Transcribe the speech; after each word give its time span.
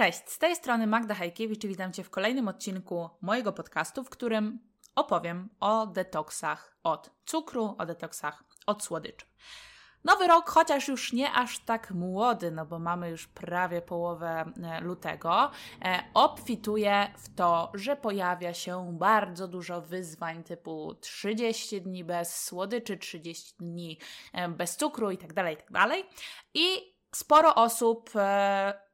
Cześć, 0.00 0.30
z 0.30 0.38
tej 0.38 0.56
strony 0.56 0.86
Magda 0.86 1.14
Hajkiewicz 1.14 1.64
i 1.64 1.68
witam 1.68 1.92
Cię 1.92 2.04
w 2.04 2.10
kolejnym 2.10 2.48
odcinku 2.48 3.10
mojego 3.20 3.52
podcastu, 3.52 4.04
w 4.04 4.10
którym 4.10 4.58
opowiem 4.94 5.48
o 5.60 5.86
detoksach 5.86 6.76
od 6.82 7.10
cukru, 7.24 7.74
o 7.78 7.86
detoksach 7.86 8.44
od 8.66 8.84
słodyczy. 8.84 9.26
Nowy 10.04 10.26
rok, 10.26 10.50
chociaż 10.50 10.88
już 10.88 11.12
nie 11.12 11.32
aż 11.32 11.58
tak 11.58 11.90
młody, 11.90 12.50
no 12.50 12.66
bo 12.66 12.78
mamy 12.78 13.10
już 13.10 13.26
prawie 13.26 13.82
połowę 13.82 14.44
e, 14.62 14.80
lutego, 14.80 15.50
e, 15.84 16.04
obfituje 16.14 17.14
w 17.18 17.34
to, 17.34 17.72
że 17.74 17.96
pojawia 17.96 18.54
się 18.54 18.98
bardzo 18.98 19.48
dużo 19.48 19.80
wyzwań 19.80 20.44
typu 20.44 20.94
30 20.94 21.82
dni 21.82 22.04
bez 22.04 22.44
słodyczy, 22.44 22.96
30 22.96 23.54
dni 23.58 23.98
e, 24.32 24.48
bez 24.48 24.76
cukru 24.76 25.10
itd. 25.10 25.34
Tak 25.34 25.50
itd. 25.50 25.72
Tak 25.72 25.90
I 26.54 26.94
sporo 27.12 27.54
osób 27.54 28.10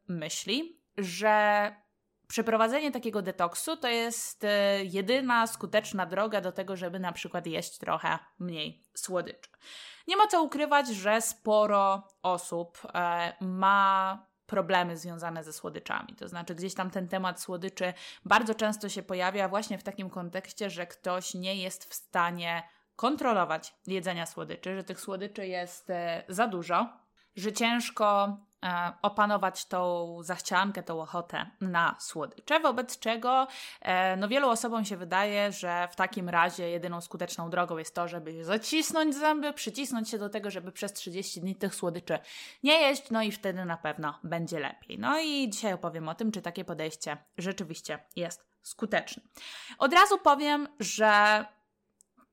myśli, 0.09 0.77
że 0.98 1.74
przeprowadzenie 2.28 2.92
takiego 2.92 3.23
detoksu 3.23 3.77
to 3.77 3.88
jest 3.88 4.46
jedyna 4.84 5.46
skuteczna 5.46 6.06
droga 6.06 6.41
do 6.41 6.52
tego, 6.52 6.77
żeby 6.77 6.98
na 7.00 7.12
przykład 7.12 7.46
jeść 7.46 7.78
trochę 7.78 8.19
mniej 8.38 8.84
słodyczy. 8.95 9.50
Nie 10.09 10.16
ma 10.16 10.27
co 10.27 10.42
ukrywać, 10.42 10.88
że 10.88 11.20
sporo 11.20 12.09
osób 12.22 12.78
e, 12.95 13.32
ma 13.41 14.27
problemy 14.46 14.96
związane 14.96 15.45
ze 15.45 15.52
słodyczami. 15.52 16.14
To 16.19 16.28
znaczy, 16.28 16.55
gdzieś 16.55 16.74
tam 16.74 16.91
ten 16.91 17.08
temat 17.08 17.41
słodyczy 17.41 17.94
bardzo 18.24 18.55
często 18.55 18.88
się 18.88 19.02
pojawia 19.02 19.48
właśnie 19.48 19.78
w 19.78 19.83
takim 19.83 20.10
kontekście, 20.10 20.70
że 20.70 20.86
ktoś 20.86 21.34
nie 21.34 21.55
jest 21.55 21.84
w 21.84 21.94
stanie 21.94 22.62
kontrolować 22.97 23.74
jedzenia 23.86 24.27
słodyczy, 24.27 24.77
że 24.77 24.84
tych 24.84 25.00
słodyczy 25.00 25.47
jest 25.47 25.91
e, 25.91 26.24
za 26.28 26.47
dużo, 26.48 26.88
że 27.36 27.52
ciężko 27.52 28.36
opanować 29.02 29.65
tą 29.65 30.16
zachciankę, 30.23 30.83
tą 30.83 31.01
ochotę 31.01 31.47
na 31.60 31.97
słodycze, 31.98 32.60
wobec 32.60 32.98
czego 32.98 33.47
e, 33.83 34.16
no 34.16 34.28
wielu 34.28 34.48
osobom 34.48 34.84
się 34.84 34.97
wydaje, 34.97 35.53
że 35.53 35.89
w 35.92 35.97
takim 35.97 36.28
razie 36.28 36.70
jedyną 36.70 37.00
skuteczną 37.00 37.50
drogą 37.50 37.78
jest 37.78 37.95
to, 37.95 38.08
żeby 38.08 38.45
zacisnąć 38.45 39.14
zęby, 39.14 39.53
przycisnąć 39.53 40.11
się 40.11 40.19
do 40.19 40.28
tego, 40.28 40.50
żeby 40.50 40.72
przez 40.72 40.92
30 40.92 41.41
dni 41.41 41.56
tych 41.56 41.75
słodyczy 41.75 42.19
nie 42.62 42.80
jeść, 42.80 43.11
no 43.11 43.22
i 43.22 43.33
wtedy 43.33 43.64
na 43.64 43.77
pewno 43.77 44.19
będzie 44.25 44.61
lepiej. 44.61 44.98
No 44.98 45.20
i 45.20 45.50
dzisiaj 45.50 45.73
opowiem 45.73 46.08
o 46.08 46.14
tym, 46.14 46.33
czy 46.33 46.42
takie 46.42 46.64
podejście 46.64 47.17
rzeczywiście 47.39 47.98
jest 48.17 48.47
skuteczne. 48.62 49.23
Od 49.78 49.92
razu 49.92 50.19
powiem, 50.19 50.69
że 50.80 51.45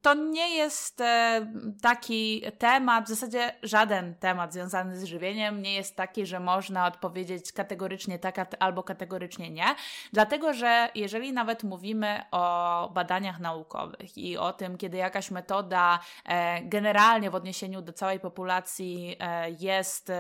to 0.04 0.14
nie 0.14 0.56
jest 0.56 1.02
e, 1.02 1.48
taki 1.82 2.42
temat, 2.58 3.06
w 3.06 3.08
zasadzie 3.08 3.54
żaden 3.64 4.16
temat 4.16 4.54
związany 4.54 5.00
z 5.00 5.04
żywieniem 5.04 5.62
nie 5.62 5.74
jest 5.74 5.96
taki, 5.96 6.26
że 6.26 6.40
można 6.40 6.88
odpowiedzieć 6.88 7.52
kategorycznie 7.52 8.20
tak 8.20 8.56
albo 8.60 8.84
kategorycznie 8.84 9.50
nie, 9.50 9.66
dlatego 10.14 10.54
że 10.54 10.90
jeżeli 10.96 11.34
nawet 11.34 11.64
mówimy 11.64 12.22
o 12.32 12.90
badaniach 12.94 13.40
naukowych 13.40 14.18
i 14.18 14.38
o 14.38 14.54
tym, 14.54 14.78
kiedy 14.78 14.98
jakaś 14.98 15.32
metoda 15.32 16.00
e, 16.26 16.62
generalnie 16.62 17.32
w 17.32 17.36
odniesieniu 17.36 17.82
do 17.82 17.94
całej 17.94 18.20
populacji 18.20 19.16
e, 19.20 19.52
jest, 19.52 20.12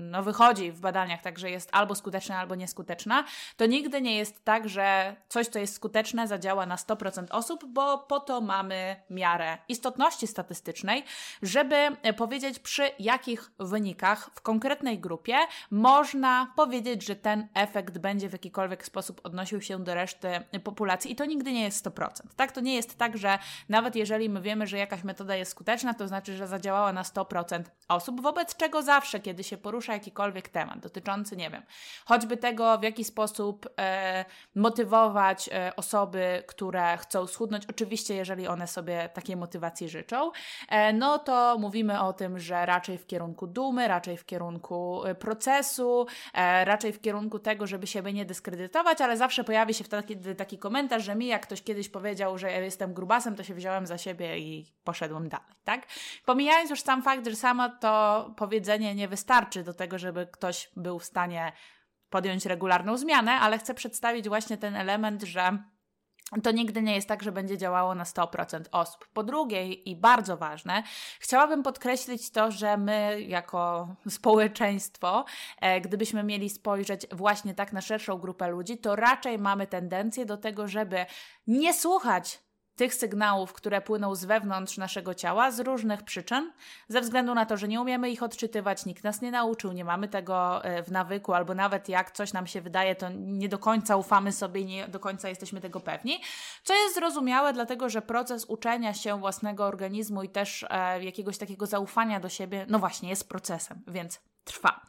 no 0.00 0.22
wychodzi 0.22 0.72
w 0.72 0.80
badaniach, 0.80 1.22
także 1.22 1.50
jest 1.50 1.68
albo 1.72 1.94
skuteczna, 1.94 2.38
albo 2.38 2.54
nieskuteczna, 2.54 3.24
to 3.56 3.66
nigdy 3.66 4.00
nie 4.00 4.16
jest 4.16 4.44
tak, 4.44 4.68
że 4.68 5.16
coś, 5.28 5.46
co 5.46 5.58
jest 5.58 5.74
skuteczne, 5.74 6.28
zadziała 6.28 6.66
na 6.66 6.76
100% 6.76 7.26
osób, 7.30 7.64
bo 7.64 7.98
po 7.98 8.20
to 8.20 8.40
mamy 8.40 8.96
miarę 9.10 9.25
miarę 9.26 9.58
istotności 9.68 10.26
statystycznej, 10.26 11.04
żeby 11.42 11.76
e, 11.76 12.12
powiedzieć, 12.12 12.58
przy 12.58 12.90
jakich 12.98 13.50
wynikach 13.58 14.30
w 14.34 14.40
konkretnej 14.40 14.98
grupie 14.98 15.36
można 15.70 16.52
powiedzieć, 16.56 17.06
że 17.06 17.16
ten 17.16 17.48
efekt 17.54 17.98
będzie 17.98 18.28
w 18.28 18.32
jakikolwiek 18.32 18.84
sposób 18.86 19.20
odnosił 19.24 19.60
się 19.60 19.84
do 19.84 19.94
reszty 19.94 20.28
populacji. 20.64 21.12
I 21.12 21.16
to 21.16 21.24
nigdy 21.24 21.52
nie 21.52 21.62
jest 21.62 21.86
100%. 21.86 22.08
Tak, 22.36 22.52
to 22.52 22.60
nie 22.60 22.74
jest 22.74 22.98
tak, 22.98 23.18
że 23.18 23.38
nawet 23.68 23.96
jeżeli 23.96 24.28
my 24.28 24.40
wiemy, 24.40 24.66
że 24.66 24.78
jakaś 24.78 25.04
metoda 25.04 25.36
jest 25.36 25.50
skuteczna, 25.50 25.94
to 25.94 26.08
znaczy, 26.08 26.36
że 26.36 26.46
zadziałała 26.46 26.92
na 26.92 27.02
100% 27.02 27.62
osób, 27.88 28.20
wobec 28.20 28.56
czego 28.56 28.82
zawsze, 28.82 29.20
kiedy 29.20 29.44
się 29.44 29.56
porusza 29.56 29.92
jakikolwiek 29.92 30.48
temat 30.48 30.78
dotyczący, 30.78 31.36
nie 31.36 31.50
wiem, 31.50 31.62
choćby 32.04 32.36
tego, 32.36 32.78
w 32.78 32.82
jaki 32.82 33.04
sposób 33.04 33.68
e, 33.78 34.24
motywować 34.54 35.48
e, 35.52 35.76
osoby, 35.76 36.42
które 36.46 36.96
chcą 36.96 37.26
schudnąć, 37.26 37.66
oczywiście, 37.66 38.14
jeżeli 38.14 38.48
one 38.48 38.66
sobie 38.66 39.08
takiej 39.16 39.36
motywacji 39.36 39.88
życzą, 39.88 40.30
e, 40.68 40.92
no 40.92 41.18
to 41.18 41.56
mówimy 41.58 42.00
o 42.00 42.12
tym, 42.12 42.38
że 42.38 42.66
raczej 42.66 42.98
w 42.98 43.06
kierunku 43.06 43.46
dumy, 43.46 43.88
raczej 43.88 44.16
w 44.16 44.24
kierunku 44.26 45.04
e, 45.04 45.14
procesu, 45.14 46.06
e, 46.34 46.64
raczej 46.64 46.92
w 46.92 47.00
kierunku 47.00 47.38
tego, 47.38 47.66
żeby 47.66 47.86
siebie 47.86 48.12
nie 48.12 48.24
dyskredytować, 48.24 49.00
ale 49.00 49.16
zawsze 49.16 49.44
pojawi 49.44 49.74
się 49.74 49.84
wtedy 49.84 50.34
taki 50.34 50.58
komentarz, 50.58 51.04
że 51.04 51.14
mi 51.14 51.26
jak 51.26 51.42
ktoś 51.42 51.62
kiedyś 51.62 51.88
powiedział, 51.88 52.38
że 52.38 52.52
jestem 52.52 52.94
grubasem, 52.94 53.36
to 53.36 53.44
się 53.44 53.54
wziąłem 53.54 53.86
za 53.86 53.98
siebie 53.98 54.38
i 54.38 54.66
poszedłem 54.84 55.28
dalej, 55.28 55.54
tak? 55.64 55.86
Pomijając 56.24 56.70
już 56.70 56.80
sam 56.80 57.02
fakt, 57.02 57.26
że 57.26 57.36
samo 57.36 57.68
to 57.68 58.34
powiedzenie 58.36 58.94
nie 58.94 59.08
wystarczy 59.08 59.62
do 59.64 59.74
tego, 59.74 59.98
żeby 59.98 60.26
ktoś 60.26 60.70
był 60.76 60.98
w 60.98 61.04
stanie 61.04 61.52
podjąć 62.10 62.46
regularną 62.46 62.96
zmianę, 62.96 63.32
ale 63.32 63.58
chcę 63.58 63.74
przedstawić 63.74 64.28
właśnie 64.28 64.56
ten 64.56 64.76
element, 64.76 65.22
że 65.22 65.58
to 66.42 66.50
nigdy 66.50 66.82
nie 66.82 66.94
jest 66.94 67.08
tak, 67.08 67.22
że 67.22 67.32
będzie 67.32 67.58
działało 67.58 67.94
na 67.94 68.04
100% 68.04 68.60
osób. 68.72 69.08
Po 69.12 69.22
drugie, 69.22 69.72
i 69.72 69.96
bardzo 69.96 70.36
ważne, 70.36 70.82
chciałabym 71.20 71.62
podkreślić 71.62 72.30
to, 72.30 72.50
że 72.50 72.76
my, 72.76 73.22
jako 73.22 73.88
społeczeństwo, 74.08 75.24
e, 75.60 75.80
gdybyśmy 75.80 76.22
mieli 76.22 76.50
spojrzeć 76.50 77.06
właśnie 77.12 77.54
tak 77.54 77.72
na 77.72 77.80
szerszą 77.80 78.18
grupę 78.18 78.48
ludzi, 78.48 78.78
to 78.78 78.96
raczej 78.96 79.38
mamy 79.38 79.66
tendencję 79.66 80.26
do 80.26 80.36
tego, 80.36 80.68
żeby 80.68 81.06
nie 81.46 81.74
słuchać 81.74 82.45
tych 82.76 82.94
sygnałów, 82.94 83.52
które 83.52 83.80
płyną 83.80 84.14
z 84.14 84.24
wewnątrz 84.24 84.78
naszego 84.78 85.14
ciała 85.14 85.50
z 85.50 85.60
różnych 85.60 86.02
przyczyn, 86.02 86.52
ze 86.88 87.00
względu 87.00 87.34
na 87.34 87.46
to, 87.46 87.56
że 87.56 87.68
nie 87.68 87.80
umiemy 87.80 88.10
ich 88.10 88.22
odczytywać, 88.22 88.86
nikt 88.86 89.04
nas 89.04 89.22
nie 89.22 89.30
nauczył, 89.30 89.72
nie 89.72 89.84
mamy 89.84 90.08
tego 90.08 90.64
e, 90.64 90.82
w 90.82 90.90
nawyku, 90.90 91.34
albo 91.34 91.54
nawet 91.54 91.88
jak 91.88 92.10
coś 92.10 92.32
nam 92.32 92.46
się 92.46 92.60
wydaje, 92.60 92.94
to 92.94 93.08
nie 93.10 93.48
do 93.48 93.58
końca 93.58 93.96
ufamy 93.96 94.32
sobie, 94.32 94.64
nie 94.64 94.88
do 94.88 95.00
końca 95.00 95.28
jesteśmy 95.28 95.60
tego 95.60 95.80
pewni, 95.80 96.20
co 96.64 96.74
jest 96.74 96.94
zrozumiałe, 96.94 97.52
dlatego 97.52 97.88
że 97.88 98.02
proces 98.02 98.44
uczenia 98.44 98.94
się 98.94 99.20
własnego 99.20 99.64
organizmu 99.64 100.22
i 100.22 100.28
też 100.28 100.66
e, 100.70 101.04
jakiegoś 101.04 101.38
takiego 101.38 101.66
zaufania 101.66 102.20
do 102.20 102.28
siebie, 102.28 102.66
no 102.68 102.78
właśnie, 102.78 103.08
jest 103.08 103.28
procesem, 103.28 103.82
więc 103.86 104.20
trwa. 104.46 104.80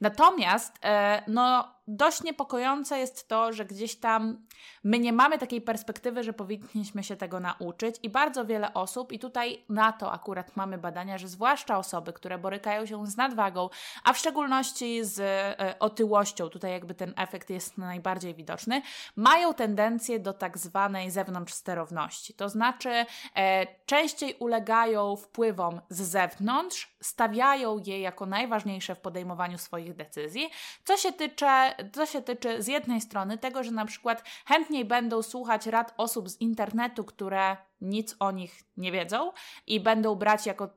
Natomiast, 0.00 0.78
e, 0.84 1.22
no, 1.28 1.76
dość 1.88 2.22
niepokojące 2.22 2.98
jest 2.98 3.28
to, 3.28 3.52
że 3.52 3.64
gdzieś 3.64 3.96
tam 3.96 4.46
my 4.84 4.98
nie 4.98 5.12
mamy 5.12 5.38
takiej 5.38 5.60
perspektywy, 5.60 6.22
że 6.22 6.32
powinniśmy 6.32 7.04
się 7.04 7.16
tego 7.16 7.40
nauczyć, 7.40 7.96
i 8.02 8.10
bardzo 8.10 8.44
wiele 8.44 8.74
osób, 8.74 9.12
i 9.12 9.18
tutaj 9.18 9.64
na 9.68 9.92
to 9.92 10.12
akurat 10.12 10.56
mamy 10.56 10.78
badania, 10.78 11.18
że 11.18 11.28
zwłaszcza 11.28 11.78
osoby, 11.78 12.12
które 12.12 12.38
borykają 12.38 12.86
się 12.86 13.06
z 13.06 13.16
nadwagą, 13.16 13.68
a 14.04 14.12
w 14.12 14.18
szczególności 14.18 15.04
z 15.04 15.20
e, 15.20 15.78
otyłością, 15.78 16.48
tutaj 16.48 16.72
jakby 16.72 16.94
ten 16.94 17.14
efekt 17.16 17.50
jest 17.50 17.78
najbardziej 17.78 18.34
widoczny, 18.34 18.82
mają 19.16 19.54
tendencję 19.54 20.18
do 20.18 20.32
tak 20.32 20.58
zwanej 20.58 21.10
zewnątrz 21.10 21.52
sterowności. 21.52 22.34
To 22.34 22.48
znaczy, 22.48 23.06
e, 23.36 23.66
częściej 23.86 24.34
ulegają 24.38 25.16
wpływom 25.16 25.80
z 25.88 26.02
zewnątrz, 26.02 26.96
stawiają 27.00 27.78
je 27.86 28.00
jako 28.00 28.26
najważniejsze 28.26 28.94
w 28.94 29.00
podejmowaniu 29.06 29.58
swoich 29.58 29.94
decyzji, 29.94 30.50
co 30.84 30.96
się 30.96 31.12
tyczy 31.12 31.46
to 31.92 32.06
się 32.06 32.22
tyczy 32.22 32.62
z 32.62 32.66
jednej 32.66 33.00
strony 33.00 33.38
tego, 33.38 33.62
że 33.62 33.70
na 33.70 33.84
przykład 33.84 34.24
chętniej 34.46 34.84
będą 34.84 35.22
słuchać 35.22 35.66
rad 35.66 35.94
osób 35.96 36.28
z 36.28 36.40
internetu, 36.40 37.04
które 37.04 37.56
nic 37.80 38.16
o 38.20 38.30
nich 38.30 38.62
nie 38.76 38.92
wiedzą 38.92 39.32
i 39.66 39.80
będą 39.80 40.14
brać 40.14 40.46
jako, 40.46 40.68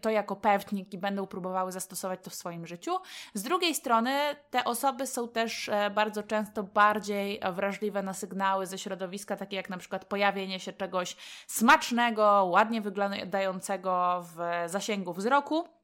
to 0.00 0.10
jako 0.10 0.36
pewnik 0.36 0.94
i 0.94 0.98
będą 0.98 1.26
próbowały 1.26 1.72
zastosować 1.72 2.20
to 2.22 2.30
w 2.30 2.34
swoim 2.34 2.66
życiu. 2.66 2.96
Z 3.34 3.42
drugiej 3.42 3.74
strony 3.74 4.36
te 4.50 4.64
osoby 4.64 5.06
są 5.06 5.28
też 5.28 5.68
e, 5.68 5.90
bardzo 5.90 6.22
często 6.22 6.62
bardziej 6.62 7.40
wrażliwe 7.52 8.02
na 8.02 8.14
sygnały 8.14 8.66
ze 8.66 8.78
środowiska, 8.78 9.36
takie 9.36 9.56
jak 9.56 9.70
na 9.70 9.78
przykład 9.78 10.04
pojawienie 10.04 10.60
się 10.60 10.72
czegoś 10.72 11.16
smacznego, 11.46 12.44
ładnie 12.50 12.80
wyglądającego 12.80 14.24
w 14.36 14.68
zasięgu 14.70 15.12
wzroku 15.12 15.81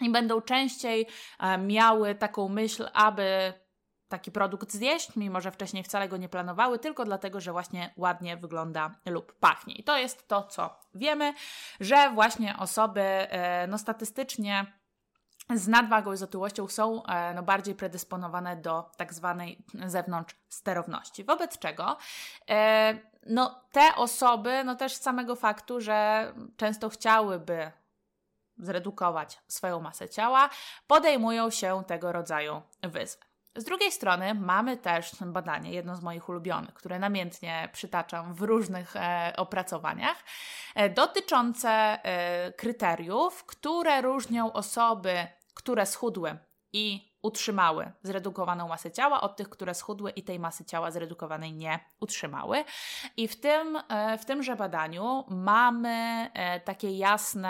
i 0.00 0.10
będą 0.10 0.40
częściej 0.40 1.06
e, 1.40 1.58
miały 1.58 2.14
taką 2.14 2.48
myśl, 2.48 2.88
aby 2.94 3.52
taki 4.08 4.32
produkt 4.32 4.72
zjeść, 4.72 5.16
mimo 5.16 5.40
że 5.40 5.50
wcześniej 5.50 5.84
wcale 5.84 6.08
go 6.08 6.16
nie 6.16 6.28
planowały, 6.28 6.78
tylko 6.78 7.04
dlatego, 7.04 7.40
że 7.40 7.52
właśnie 7.52 7.94
ładnie 7.96 8.36
wygląda 8.36 8.90
lub 9.06 9.38
pachnie. 9.38 9.74
I 9.74 9.84
to 9.84 9.98
jest 9.98 10.28
to, 10.28 10.42
co 10.42 10.78
wiemy, 10.94 11.34
że 11.80 12.10
właśnie 12.10 12.56
osoby 12.58 13.00
e, 13.00 13.66
no, 13.66 13.78
statystycznie 13.78 14.66
z 15.54 15.68
nadwagą 15.68 16.12
i 16.12 16.16
z 16.16 16.22
otyłością 16.22 16.68
są 16.68 17.06
e, 17.06 17.34
no, 17.34 17.42
bardziej 17.42 17.74
predysponowane 17.74 18.56
do 18.56 18.90
tak 18.96 19.14
zwanej 19.14 19.64
zewnątrz 19.86 20.34
sterowności. 20.48 21.24
Wobec 21.24 21.58
czego 21.58 21.96
no, 23.26 23.60
te 23.72 23.94
osoby, 23.96 24.64
no 24.64 24.74
też 24.74 24.94
z 24.94 25.02
samego 25.02 25.36
faktu, 25.36 25.80
że 25.80 26.32
często 26.56 26.88
chciałyby 26.88 27.72
zredukować 28.58 29.38
swoją 29.48 29.80
masę 29.80 30.08
ciała, 30.08 30.50
podejmują 30.86 31.50
się 31.50 31.84
tego 31.86 32.12
rodzaju 32.12 32.62
wyzwań. 32.82 33.28
Z 33.56 33.64
drugiej 33.64 33.92
strony 33.92 34.34
mamy 34.34 34.76
też 34.76 35.10
badanie, 35.26 35.72
jedno 35.72 35.96
z 35.96 36.02
moich 36.02 36.28
ulubionych, 36.28 36.74
które 36.74 36.98
namiętnie 36.98 37.68
przytaczam 37.72 38.34
w 38.34 38.42
różnych 38.42 38.96
e, 38.96 39.32
opracowaniach, 39.36 40.24
e, 40.74 40.90
dotyczące 40.90 41.70
e, 41.70 42.52
kryteriów, 42.52 43.44
które 43.44 44.02
różnią 44.02 44.52
osoby, 44.52 45.26
które 45.54 45.86
schudły 45.86 46.38
i 46.72 47.13
utrzymały 47.24 47.92
zredukowaną 48.02 48.68
masę 48.68 48.90
ciała 48.90 49.20
od 49.20 49.36
tych, 49.36 49.48
które 49.48 49.74
schudły 49.74 50.10
i 50.10 50.22
tej 50.22 50.38
masy 50.38 50.64
ciała 50.64 50.90
zredukowanej 50.90 51.52
nie 51.52 51.80
utrzymały. 52.00 52.64
I 53.16 53.28
w 53.28 53.40
tym, 53.40 53.78
e, 53.88 54.18
w 54.18 54.24
tymże 54.24 54.56
badaniu 54.56 55.24
mamy 55.28 56.30
e, 56.34 56.60
takie 56.60 56.90
jasne, 56.90 57.48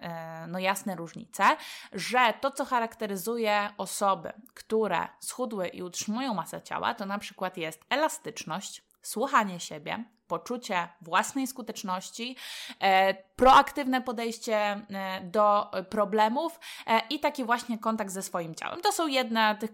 e, 0.00 0.46
no 0.46 0.58
jasne 0.58 0.94
różnice, 0.94 1.44
że 1.92 2.34
to, 2.40 2.50
co 2.50 2.64
charakteryzuje 2.64 3.68
osoby, 3.78 4.32
które 4.54 5.08
schudły 5.20 5.68
i 5.68 5.82
utrzymują 5.82 6.34
masę 6.34 6.62
ciała, 6.62 6.94
to 6.94 7.06
na 7.06 7.18
przykład 7.18 7.56
jest 7.56 7.84
elastyczność, 7.90 8.84
słuchanie 9.02 9.60
siebie, 9.60 10.04
poczucie 10.26 10.88
własnej 11.00 11.46
skuteczności, 11.46 12.36
e, 12.80 13.14
proaktywne 13.14 14.02
podejście 14.02 14.56
e, 14.56 14.80
do 15.24 15.70
problemów 15.90 16.60
e, 16.86 17.00
i 17.10 17.20
taki 17.20 17.44
właśnie 17.44 17.78
kontakt 17.78 18.10
ze 18.10 18.22
swoim 18.22 18.54
ciałem. 18.54 18.80
To 18.80 18.92
są 18.92 19.06
jedne 19.06 19.56
tych, 19.60 19.70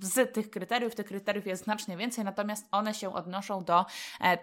z 0.00 0.34
tych 0.34 0.50
kryteriów. 0.50 0.94
Tych 0.94 1.06
kryteriów 1.06 1.46
jest 1.46 1.64
znacznie 1.64 1.96
więcej, 1.96 2.24
natomiast 2.24 2.66
one 2.70 2.94
się 2.94 3.14
odnoszą 3.14 3.64
do 3.64 3.86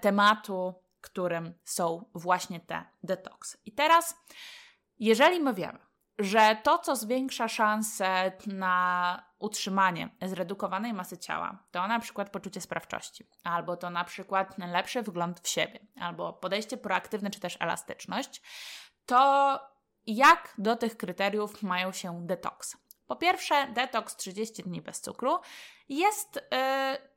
tematu, 0.02 0.74
którym 1.02 1.54
są 1.64 2.06
właśnie 2.16 2.60
te 2.60 2.84
detoksy. 3.04 3.58
I 3.66 3.72
teraz, 3.72 4.16
jeżeli 5.00 5.40
my 5.40 5.54
wiemy, 5.54 5.80
że 6.20 6.58
to, 6.64 6.80
co 6.80 6.96
zwiększa 6.96 7.48
szanse 7.48 8.32
na 8.48 9.27
utrzymanie 9.40 10.10
zredukowanej 10.22 10.94
masy 10.94 11.18
ciała, 11.18 11.64
to 11.72 11.88
na 11.88 12.00
przykład 12.00 12.30
poczucie 12.30 12.62
sprawczości, 12.62 13.28
albo 13.44 13.78
to 13.78 13.90
na 13.90 14.04
przykład 14.04 14.58
lepszy 14.58 15.02
wgląd 15.02 15.40
w 15.40 15.48
siebie, 15.48 15.80
albo 16.00 16.34
podejście 16.34 16.78
proaktywne, 16.78 17.30
czy 17.30 17.40
też 17.40 17.58
elastyczność, 17.60 18.42
to 19.06 19.60
jak 20.06 20.54
do 20.58 20.76
tych 20.76 20.98
kryteriów 20.98 21.64
mają 21.64 21.92
się 21.92 22.26
detoksy? 22.26 22.78
Po 23.08 23.16
pierwsze, 23.16 23.68
detoks 23.74 24.16
30 24.16 24.64
dni 24.64 24.82
bez 24.82 25.02
cukru 25.02 25.40
jest 25.90 26.38
y, 26.38 26.42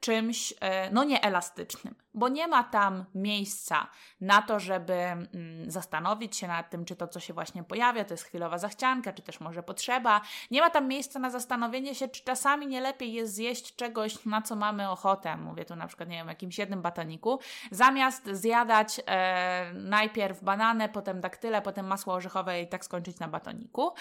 czymś 0.01 0.53
y, 0.53 0.57
no 0.93 1.05
nieelastycznym, 1.05 1.95
bo 2.15 2.29
nie 2.29 2.49
ma 2.49 2.65
tam 2.65 3.05
miejsca 3.15 3.87
na 4.21 4.43
to, 4.43 4.61
żeby 4.61 4.95
mm, 4.95 5.71
zastanowić 5.71 6.37
się 6.37 6.49
nad 6.49 6.71
tym, 6.71 6.85
czy 6.85 6.97
to, 6.97 7.09
co 7.09 7.21
się 7.21 7.35
właśnie 7.35 7.65
pojawia, 7.65 8.05
to 8.05 8.15
jest 8.15 8.25
chwilowa 8.25 8.59
zachcianka, 8.59 9.13
czy 9.13 9.23
też 9.23 9.41
może 9.41 9.63
potrzeba. 9.63 10.21
Nie 10.51 10.61
ma 10.61 10.71
tam 10.71 10.89
miejsca 10.89 11.19
na 11.19 11.31
zastanowienie 11.31 11.95
się, 11.95 12.09
czy 12.09 12.25
czasami 12.25 12.67
nie 12.67 12.81
lepiej 12.81 13.13
jest 13.13 13.35
zjeść 13.35 13.77
czegoś, 13.77 14.25
na 14.25 14.43
co 14.43 14.57
mamy 14.57 14.91
ochotę. 14.91 15.37
Mówię 15.37 15.65
tu 15.65 15.77
na 15.77 15.87
przykład, 15.87 16.09
nie 16.09 16.17
wiem, 16.17 16.29
jakimś 16.29 16.59
jednym 16.59 16.83
batoniku, 16.83 17.39
zamiast 17.71 18.29
zjadać 18.33 19.01
e, 19.07 19.73
najpierw 19.75 20.45
bananę, 20.45 20.89
potem 20.89 21.21
daktyle, 21.21 21.63
potem 21.63 21.87
masło 21.87 22.15
orzechowe 22.15 22.63
i 22.63 22.69
tak 22.69 22.85
skończyć 22.85 23.19
na 23.19 23.29
batoniku. 23.29 23.93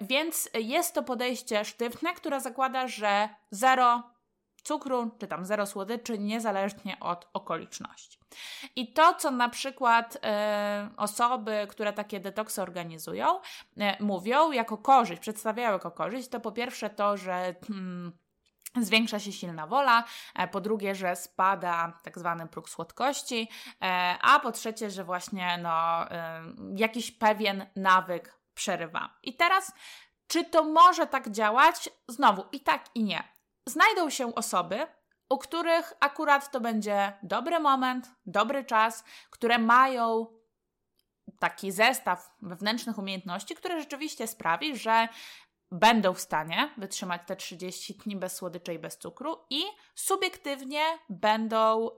Więc 0.00 0.50
jest 0.54 0.94
to 0.94 1.02
podejście 1.02 1.64
sztywne, 1.64 2.14
które 2.14 2.40
zakłada, 2.40 2.88
że 2.88 3.28
zero 3.50 3.87
cukru, 4.68 5.10
czy 5.18 5.26
tam 5.26 5.44
zero 5.44 5.66
słodyczy, 5.66 6.18
niezależnie 6.18 6.96
od 7.00 7.28
okoliczności. 7.32 8.18
I 8.76 8.92
to, 8.92 9.14
co 9.14 9.30
na 9.30 9.48
przykład 9.48 10.18
e, 10.22 10.90
osoby, 10.96 11.66
które 11.70 11.92
takie 11.92 12.20
detoksy 12.20 12.62
organizują, 12.62 13.40
e, 13.76 14.02
mówią 14.02 14.52
jako 14.52 14.78
korzyść, 14.78 15.20
przedstawiają 15.20 15.72
jako 15.72 15.90
korzyść, 15.90 16.28
to 16.28 16.40
po 16.40 16.52
pierwsze 16.52 16.90
to, 16.90 17.16
że. 17.16 17.54
Hmm, 17.66 18.12
Zwiększa 18.80 19.18
się 19.18 19.32
silna 19.32 19.66
wola, 19.66 20.04
e, 20.34 20.48
po 20.48 20.60
drugie, 20.60 20.94
że 20.94 21.16
spada 21.16 21.92
tak 22.02 22.18
zwany 22.18 22.48
próg 22.48 22.68
słodkości, 22.68 23.48
e, 23.82 24.16
a 24.22 24.40
po 24.40 24.52
trzecie, 24.52 24.90
że 24.90 25.04
właśnie 25.04 25.58
no, 25.62 26.06
jakiś 26.76 27.10
pewien 27.10 27.66
nawyk 27.76 28.38
przerywa. 28.54 29.18
I 29.22 29.36
teraz, 29.36 29.72
czy 30.26 30.44
to 30.44 30.64
może 30.64 31.06
tak 31.06 31.30
działać? 31.30 31.88
Znowu 32.08 32.44
i 32.52 32.60
tak, 32.60 32.84
i 32.94 33.04
nie 33.04 33.37
znajdą 33.68 34.10
się 34.10 34.34
osoby, 34.34 34.86
u 35.28 35.38
których 35.38 35.92
akurat 36.00 36.50
to 36.50 36.60
będzie 36.60 37.12
dobry 37.22 37.60
moment, 37.60 38.10
dobry 38.26 38.64
czas, 38.64 39.04
które 39.30 39.58
mają 39.58 40.26
taki 41.38 41.72
zestaw 41.72 42.36
wewnętrznych 42.42 42.98
umiejętności, 42.98 43.54
które 43.54 43.80
rzeczywiście 43.80 44.26
sprawi, 44.26 44.76
że 44.76 45.08
będą 45.70 46.14
w 46.14 46.20
stanie 46.20 46.70
wytrzymać 46.76 47.22
te 47.26 47.36
30 47.36 47.94
dni 47.94 48.16
bez 48.16 48.36
słodyczy 48.36 48.74
i 48.74 48.78
bez 48.78 48.98
cukru 48.98 49.36
i 49.50 49.62
subiektywnie 49.94 50.82
będą 51.08 51.90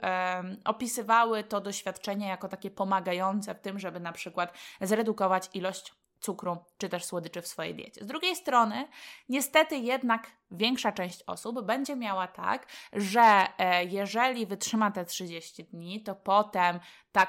opisywały 0.64 1.44
to 1.44 1.60
doświadczenie 1.60 2.28
jako 2.28 2.48
takie 2.48 2.70
pomagające 2.70 3.54
w 3.54 3.60
tym, 3.60 3.78
żeby 3.78 4.00
na 4.00 4.12
przykład 4.12 4.54
zredukować 4.80 5.50
ilość 5.54 5.99
cukru 6.20 6.56
czy 6.78 6.88
też 6.88 7.04
słodyczy 7.04 7.42
w 7.42 7.46
swojej 7.46 7.74
diecie. 7.74 8.04
Z 8.04 8.06
drugiej 8.06 8.36
strony, 8.36 8.88
niestety 9.28 9.76
jednak 9.76 10.30
większa 10.50 10.92
część 10.92 11.22
osób 11.26 11.62
będzie 11.62 11.96
miała 11.96 12.26
tak, 12.26 12.66
że 12.92 13.46
e, 13.58 13.84
jeżeli 13.84 14.46
wytrzyma 14.46 14.90
te 14.90 15.04
30 15.04 15.64
dni, 15.64 16.02
to 16.02 16.14
potem 16.14 16.80
ta, 17.12 17.26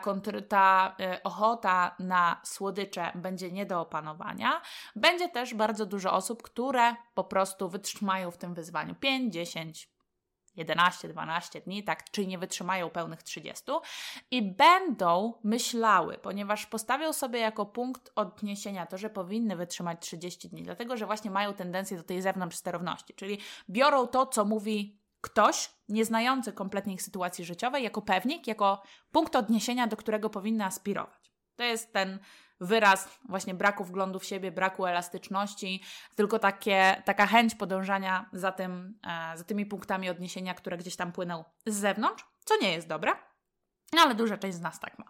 ta 0.47 0.95
e, 0.99 1.23
ochota 1.23 1.95
na 1.99 2.41
słodycze 2.43 3.11
będzie 3.15 3.51
nie 3.51 3.65
do 3.65 3.81
opanowania. 3.81 4.61
Będzie 4.95 5.29
też 5.29 5.53
bardzo 5.53 5.85
dużo 5.85 6.13
osób, 6.13 6.43
które 6.43 6.95
po 7.13 7.23
prostu 7.23 7.69
wytrzymają 7.69 8.31
w 8.31 8.37
tym 8.37 8.53
wyzwaniu 8.53 8.95
5, 8.95 9.33
10, 9.33 9.89
11-12 10.57 11.61
dni, 11.61 11.83
tak, 11.83 12.11
czyli 12.11 12.27
nie 12.27 12.37
wytrzymają 12.37 12.89
pełnych 12.89 13.23
30 13.23 13.63
i 14.31 14.41
będą 14.41 15.33
myślały, 15.43 16.17
ponieważ 16.17 16.65
postawią 16.65 17.13
sobie 17.13 17.39
jako 17.39 17.65
punkt 17.65 18.11
odniesienia 18.15 18.85
to, 18.85 18.97
że 18.97 19.09
powinny 19.09 19.55
wytrzymać 19.55 20.01
30 20.01 20.49
dni, 20.49 20.63
dlatego 20.63 20.97
że 20.97 21.05
właśnie 21.05 21.31
mają 21.31 21.53
tendencję 21.53 21.97
do 21.97 22.03
tej 22.03 22.21
zewnątrz 22.21 22.57
sterowności, 22.57 23.13
czyli 23.13 23.37
biorą 23.69 24.07
to, 24.07 24.25
co 24.25 24.45
mówi 24.45 25.01
ktoś 25.21 25.69
nieznający 25.89 26.53
kompletnie 26.53 26.93
ich 26.93 27.01
sytuacji 27.01 27.45
życiowej, 27.45 27.83
jako 27.83 28.01
pewnik, 28.01 28.47
jako 28.47 28.83
punkt 29.11 29.35
odniesienia, 29.35 29.87
do 29.87 29.97
którego 29.97 30.29
powinny 30.29 30.65
aspirować. 30.65 31.31
To 31.55 31.63
jest 31.63 31.93
ten 31.93 32.19
wyraz 32.61 33.09
właśnie 33.29 33.53
braku 33.53 33.83
wglądu 33.83 34.19
w 34.19 34.25
siebie, 34.25 34.51
braku 34.51 34.85
elastyczności, 34.85 35.83
tylko 36.15 36.39
takie, 36.39 37.01
taka 37.05 37.27
chęć 37.27 37.55
podążania 37.55 38.29
za, 38.33 38.51
tym, 38.51 38.99
e, 39.07 39.37
za 39.37 39.43
tymi 39.43 39.65
punktami 39.65 40.09
odniesienia, 40.09 40.53
które 40.53 40.77
gdzieś 40.77 40.95
tam 40.95 41.11
płyną 41.11 41.43
z 41.65 41.75
zewnątrz, 41.75 42.25
co 42.45 42.57
nie 42.61 42.71
jest 42.71 42.87
dobre. 42.87 43.11
No 43.93 44.01
ale 44.01 44.15
duża 44.15 44.37
część 44.37 44.57
z 44.57 44.61
nas 44.61 44.79
tak 44.79 44.99
ma. 44.99 45.05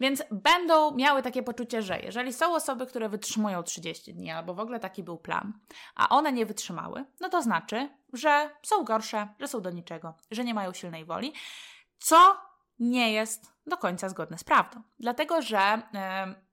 Więc 0.00 0.22
będą 0.30 0.94
miały 0.94 1.22
takie 1.22 1.42
poczucie, 1.42 1.82
że 1.82 2.00
jeżeli 2.00 2.32
są 2.32 2.54
osoby, 2.54 2.86
które 2.86 3.08
wytrzymują 3.08 3.62
30 3.62 4.14
dni, 4.14 4.30
albo 4.30 4.54
w 4.54 4.60
ogóle 4.60 4.80
taki 4.80 5.02
był 5.02 5.18
plan, 5.18 5.52
a 5.94 6.08
one 6.08 6.32
nie 6.32 6.46
wytrzymały, 6.46 7.04
no 7.20 7.28
to 7.28 7.42
znaczy, 7.42 7.88
że 8.12 8.50
są 8.62 8.84
gorsze, 8.84 9.28
że 9.40 9.48
są 9.48 9.60
do 9.60 9.70
niczego, 9.70 10.14
że 10.30 10.44
nie 10.44 10.54
mają 10.54 10.72
silnej 10.72 11.04
woli, 11.04 11.32
co 11.98 12.36
nie 12.78 13.12
jest 13.12 13.52
do 13.66 13.76
końca 13.76 14.08
zgodne 14.08 14.38
z 14.38 14.44
prawdą. 14.44 14.82
Dlatego, 14.98 15.42
że 15.42 15.82
yy, 15.92 16.51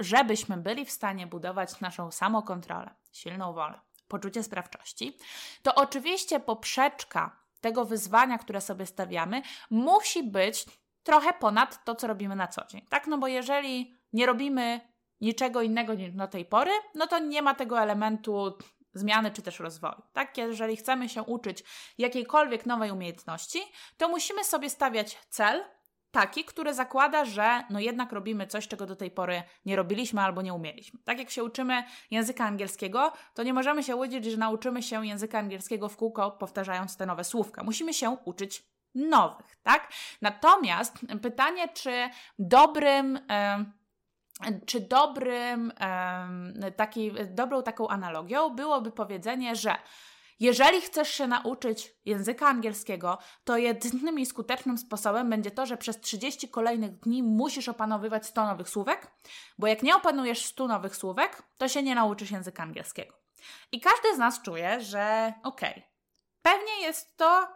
żebyśmy 0.00 0.56
byli 0.56 0.84
w 0.84 0.90
stanie 0.90 1.26
budować 1.26 1.80
naszą 1.80 2.10
samokontrolę, 2.10 2.94
silną 3.12 3.52
wolę, 3.52 3.80
poczucie 4.08 4.42
sprawczości, 4.42 5.18
to 5.62 5.74
oczywiście 5.74 6.40
poprzeczka 6.40 7.36
tego 7.60 7.84
wyzwania, 7.84 8.38
które 8.38 8.60
sobie 8.60 8.86
stawiamy, 8.86 9.42
musi 9.70 10.22
być 10.22 10.64
trochę 11.02 11.32
ponad 11.32 11.84
to, 11.84 11.94
co 11.94 12.06
robimy 12.06 12.36
na 12.36 12.46
co 12.46 12.66
dzień. 12.66 12.86
Tak, 12.88 13.06
no 13.06 13.18
bo 13.18 13.26
jeżeli 13.28 13.94
nie 14.12 14.26
robimy 14.26 14.80
niczego 15.20 15.62
innego 15.62 15.94
niż 15.94 16.12
do 16.12 16.28
tej 16.28 16.44
pory, 16.44 16.70
no 16.94 17.06
to 17.06 17.18
nie 17.18 17.42
ma 17.42 17.54
tego 17.54 17.80
elementu 17.80 18.58
zmiany 18.94 19.30
czy 19.30 19.42
też 19.42 19.60
rozwoju. 19.60 20.02
Tak, 20.12 20.38
jeżeli 20.38 20.76
chcemy 20.76 21.08
się 21.08 21.22
uczyć 21.22 21.64
jakiejkolwiek 21.98 22.66
nowej 22.66 22.90
umiejętności, 22.90 23.60
to 23.96 24.08
musimy 24.08 24.44
sobie 24.44 24.70
stawiać 24.70 25.18
cel, 25.28 25.64
taki, 26.10 26.44
który 26.44 26.74
zakłada, 26.74 27.24
że 27.24 27.64
no 27.70 27.80
jednak 27.80 28.12
robimy 28.12 28.46
coś, 28.46 28.68
czego 28.68 28.86
do 28.86 28.96
tej 28.96 29.10
pory 29.10 29.42
nie 29.66 29.76
robiliśmy 29.76 30.20
albo 30.20 30.42
nie 30.42 30.54
umieliśmy. 30.54 31.00
Tak 31.04 31.18
jak 31.18 31.30
się 31.30 31.44
uczymy 31.44 31.84
języka 32.10 32.44
angielskiego, 32.44 33.12
to 33.34 33.42
nie 33.42 33.54
możemy 33.54 33.82
się 33.82 33.96
łudzić, 33.96 34.24
że 34.24 34.36
nauczymy 34.36 34.82
się 34.82 35.06
języka 35.06 35.38
angielskiego 35.38 35.88
w 35.88 35.96
kółko, 35.96 36.30
powtarzając 36.30 36.96
te 36.96 37.06
nowe 37.06 37.24
słówka. 37.24 37.62
Musimy 37.62 37.94
się 37.94 38.10
uczyć 38.24 38.62
nowych, 38.94 39.56
tak? 39.62 39.92
Natomiast 40.22 40.98
pytanie, 41.22 41.68
czy 41.68 42.08
dobrym. 42.38 43.18
czy 44.66 44.80
dobrym, 44.80 45.72
taki, 46.76 47.12
dobrą 47.30 47.62
taką 47.62 47.88
analogią 47.88 48.50
byłoby 48.50 48.90
powiedzenie, 48.90 49.56
że 49.56 49.74
jeżeli 50.40 50.80
chcesz 50.80 51.08
się 51.08 51.26
nauczyć 51.26 51.94
języka 52.04 52.46
angielskiego, 52.46 53.18
to 53.44 53.56
jedynym 53.56 54.18
i 54.18 54.26
skutecznym 54.26 54.78
sposobem 54.78 55.30
będzie 55.30 55.50
to, 55.50 55.66
że 55.66 55.76
przez 55.76 56.00
30 56.00 56.48
kolejnych 56.48 56.98
dni 56.98 57.22
musisz 57.22 57.68
opanowywać 57.68 58.26
100 58.26 58.46
nowych 58.46 58.68
słówek, 58.68 59.10
bo 59.58 59.66
jak 59.66 59.82
nie 59.82 59.96
opanujesz 59.96 60.44
100 60.44 60.66
nowych 60.66 60.96
słówek, 60.96 61.42
to 61.58 61.68
się 61.68 61.82
nie 61.82 61.94
nauczysz 61.94 62.30
języka 62.30 62.62
angielskiego. 62.62 63.14
I 63.72 63.80
każdy 63.80 64.14
z 64.14 64.18
nas 64.18 64.42
czuje, 64.42 64.80
że 64.80 65.32
okej, 65.42 65.70
okay, 65.70 65.82
pewnie 66.42 66.80
jest 66.80 67.16
to 67.16 67.48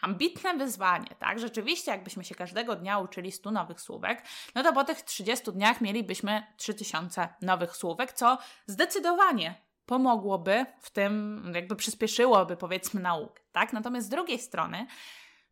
ambitne 0.00 0.54
wyzwanie, 0.54 1.14
tak? 1.18 1.38
Rzeczywiście, 1.38 1.90
jakbyśmy 1.90 2.24
się 2.24 2.34
każdego 2.34 2.76
dnia 2.76 2.98
uczyli 2.98 3.32
100 3.32 3.50
nowych 3.50 3.80
słówek, 3.80 4.22
no 4.54 4.62
to 4.62 4.72
po 4.72 4.84
tych 4.84 5.02
30 5.02 5.52
dniach 5.52 5.80
mielibyśmy 5.80 6.46
3000 6.56 7.28
nowych 7.42 7.76
słówek, 7.76 8.12
co 8.12 8.38
zdecydowanie 8.66 9.69
pomogłoby 9.90 10.66
w 10.80 10.90
tym, 10.90 11.42
jakby 11.54 11.76
przyspieszyłoby 11.76 12.56
powiedzmy 12.56 13.00
naukę, 13.00 13.42
tak? 13.52 13.72
Natomiast 13.72 14.06
z 14.06 14.10
drugiej 14.10 14.38
strony, 14.38 14.86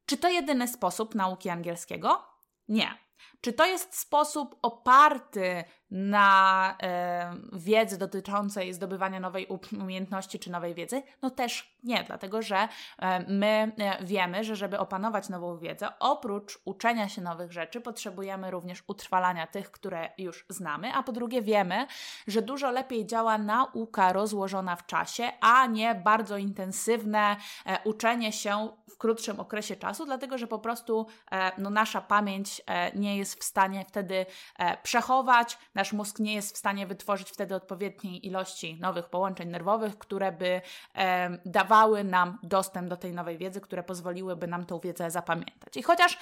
czy 0.07 0.17
to 0.17 0.29
jedyny 0.29 0.69
sposób 0.69 1.15
nauki 1.15 1.49
angielskiego? 1.49 2.23
Nie. 2.69 2.99
Czy 3.41 3.53
to 3.53 3.67
jest 3.67 3.99
sposób 3.99 4.59
oparty 4.63 5.65
na 5.91 6.77
e, 6.83 7.35
wiedzy 7.53 7.99
dotyczącej 7.99 8.73
zdobywania 8.73 9.21
nowej 9.21 9.47
umiejętności 9.81 10.39
czy 10.39 10.51
nowej 10.51 10.75
wiedzy? 10.75 11.03
No 11.23 11.31
też 11.31 11.79
nie, 11.85 12.05
dlatego 12.07 12.43
że 12.43 12.69
e, 12.99 13.33
my 13.33 13.73
e, 13.79 14.05
wiemy, 14.05 14.45
że 14.45 14.57
żeby 14.57 14.79
opanować 14.79 15.29
nową 15.29 15.59
wiedzę, 15.59 15.89
oprócz 15.99 16.59
uczenia 16.65 17.09
się 17.09 17.23
nowych 17.23 17.53
rzeczy, 17.53 17.81
potrzebujemy 17.81 18.51
również 18.51 18.85
utrwalania 18.87 19.47
tych, 19.47 19.71
które 19.71 20.11
już 20.19 20.47
znamy, 20.49 20.95
a 20.95 21.03
po 21.03 21.13
drugie 21.13 21.43
wiemy, 21.43 21.87
że 22.27 22.43
dużo 22.43 22.71
lepiej 22.71 23.07
działa 23.07 23.39
nauka 23.39 24.13
rozłożona 24.13 24.77
w 24.77 24.87
czasie, 24.87 25.33
a 25.41 25.67
nie 25.67 25.95
bardzo 25.95 26.37
intensywne 26.37 27.37
e, 27.67 27.79
uczenie 27.85 28.33
się 28.33 28.69
w 28.91 28.97
krótszym 28.99 29.41
okresie 29.41 29.77
czasu, 29.77 30.07
dlatego 30.07 30.39
że 30.39 30.47
po 30.47 30.59
prostu 30.59 31.07
e, 31.31 31.53
no, 31.59 31.71
nasza 31.71 32.01
pamięć 32.01 32.63
e, 32.67 32.99
nie 32.99 33.17
jest 33.17 33.28
w 33.35 33.45
stanie 33.45 33.85
wtedy 33.89 34.27
przechować, 34.83 35.59
nasz 35.75 35.93
mózg 35.93 36.19
nie 36.19 36.35
jest 36.35 36.55
w 36.55 36.59
stanie 36.59 36.87
wytworzyć 36.87 37.31
wtedy 37.31 37.55
odpowiedniej 37.55 38.27
ilości 38.27 38.79
nowych 38.81 39.09
połączeń 39.09 39.49
nerwowych, 39.49 39.99
które 39.99 40.33
by 40.33 40.61
e, 40.95 41.31
dawały 41.45 42.05
nam 42.05 42.39
dostęp 42.43 42.89
do 42.89 42.97
tej 42.97 43.13
nowej 43.13 43.39
wiedzy, 43.39 43.61
które 43.61 43.83
pozwoliłyby 43.83 44.47
nam 44.47 44.67
tą 44.67 44.79
wiedzę 44.79 45.11
zapamiętać. 45.11 45.77
I 45.77 45.83
chociaż 45.83 46.19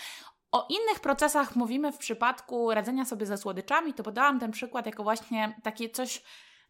o 0.52 0.66
innych 0.68 1.00
procesach 1.00 1.56
mówimy 1.56 1.92
w 1.92 1.98
przypadku 1.98 2.74
radzenia 2.74 3.04
sobie 3.04 3.26
ze 3.26 3.36
słodyczami, 3.36 3.94
to 3.94 4.02
podałam 4.02 4.40
ten 4.40 4.50
przykład 4.50 4.86
jako 4.86 5.02
właśnie 5.02 5.56
takie 5.62 5.90
coś 5.90 6.22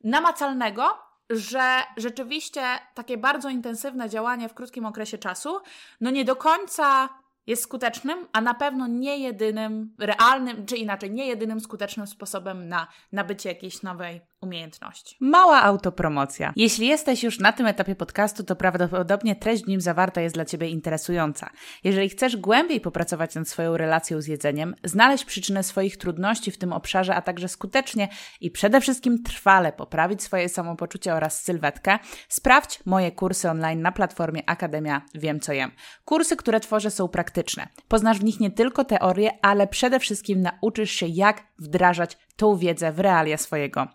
namacalnego, 0.04 0.98
że 1.30 1.82
rzeczywiście 1.96 2.62
takie 2.94 3.18
bardzo 3.18 3.48
intensywne 3.48 4.08
działanie 4.08 4.48
w 4.48 4.54
krótkim 4.54 4.86
okresie 4.86 5.18
czasu, 5.18 5.60
no 6.00 6.10
nie 6.10 6.24
do 6.24 6.36
końca 6.36 7.08
jest 7.46 7.62
skutecznym, 7.62 8.26
a 8.32 8.40
na 8.40 8.54
pewno 8.54 8.86
nie 8.86 9.18
jedynym 9.18 9.94
realnym, 9.98 10.66
czy 10.66 10.76
inaczej, 10.76 11.10
nie 11.10 11.26
jedynym 11.26 11.60
skutecznym 11.60 12.06
sposobem 12.06 12.68
na 12.68 12.86
nabycie 13.12 13.48
jakiejś 13.48 13.82
nowej 13.82 14.20
umiejętności. 14.46 15.16
Mała 15.20 15.62
autopromocja. 15.62 16.52
Jeśli 16.56 16.86
jesteś 16.86 17.22
już 17.22 17.38
na 17.38 17.52
tym 17.52 17.66
etapie 17.66 17.94
podcastu, 17.94 18.44
to 18.44 18.56
prawdopodobnie 18.56 19.36
treść 19.36 19.64
w 19.64 19.68
nim 19.68 19.80
zawarta 19.80 20.20
jest 20.20 20.34
dla 20.34 20.44
Ciebie 20.44 20.68
interesująca. 20.68 21.50
Jeżeli 21.84 22.08
chcesz 22.08 22.36
głębiej 22.36 22.80
popracować 22.80 23.34
nad 23.34 23.48
swoją 23.48 23.76
relacją 23.76 24.20
z 24.20 24.26
jedzeniem, 24.26 24.74
znaleźć 24.84 25.24
przyczynę 25.24 25.62
swoich 25.62 25.96
trudności 25.96 26.50
w 26.50 26.58
tym 26.58 26.72
obszarze, 26.72 27.14
a 27.14 27.22
także 27.22 27.48
skutecznie 27.48 28.08
i 28.40 28.50
przede 28.50 28.80
wszystkim 28.80 29.22
trwale 29.22 29.72
poprawić 29.72 30.22
swoje 30.22 30.48
samopoczucie 30.48 31.14
oraz 31.14 31.42
sylwetkę, 31.42 31.98
sprawdź 32.28 32.80
moje 32.84 33.12
kursy 33.12 33.50
online 33.50 33.82
na 33.82 33.92
platformie 33.92 34.50
Akademia 34.50 35.02
Wiem 35.14 35.40
Co 35.40 35.52
Jem. 35.52 35.70
Kursy, 36.04 36.36
które 36.36 36.60
tworzę 36.60 36.90
są 36.90 37.08
praktyczne. 37.08 37.68
Poznasz 37.88 38.18
w 38.18 38.24
nich 38.24 38.40
nie 38.40 38.50
tylko 38.50 38.84
teorię, 38.84 39.30
ale 39.42 39.66
przede 39.66 40.00
wszystkim 40.00 40.40
nauczysz 40.40 40.90
się 40.90 41.06
jak 41.06 41.42
wdrażać 41.58 42.18
tą 42.36 42.56
wiedzę 42.56 42.92
w 42.92 43.00
realia 43.00 43.36
swojego 43.36 43.86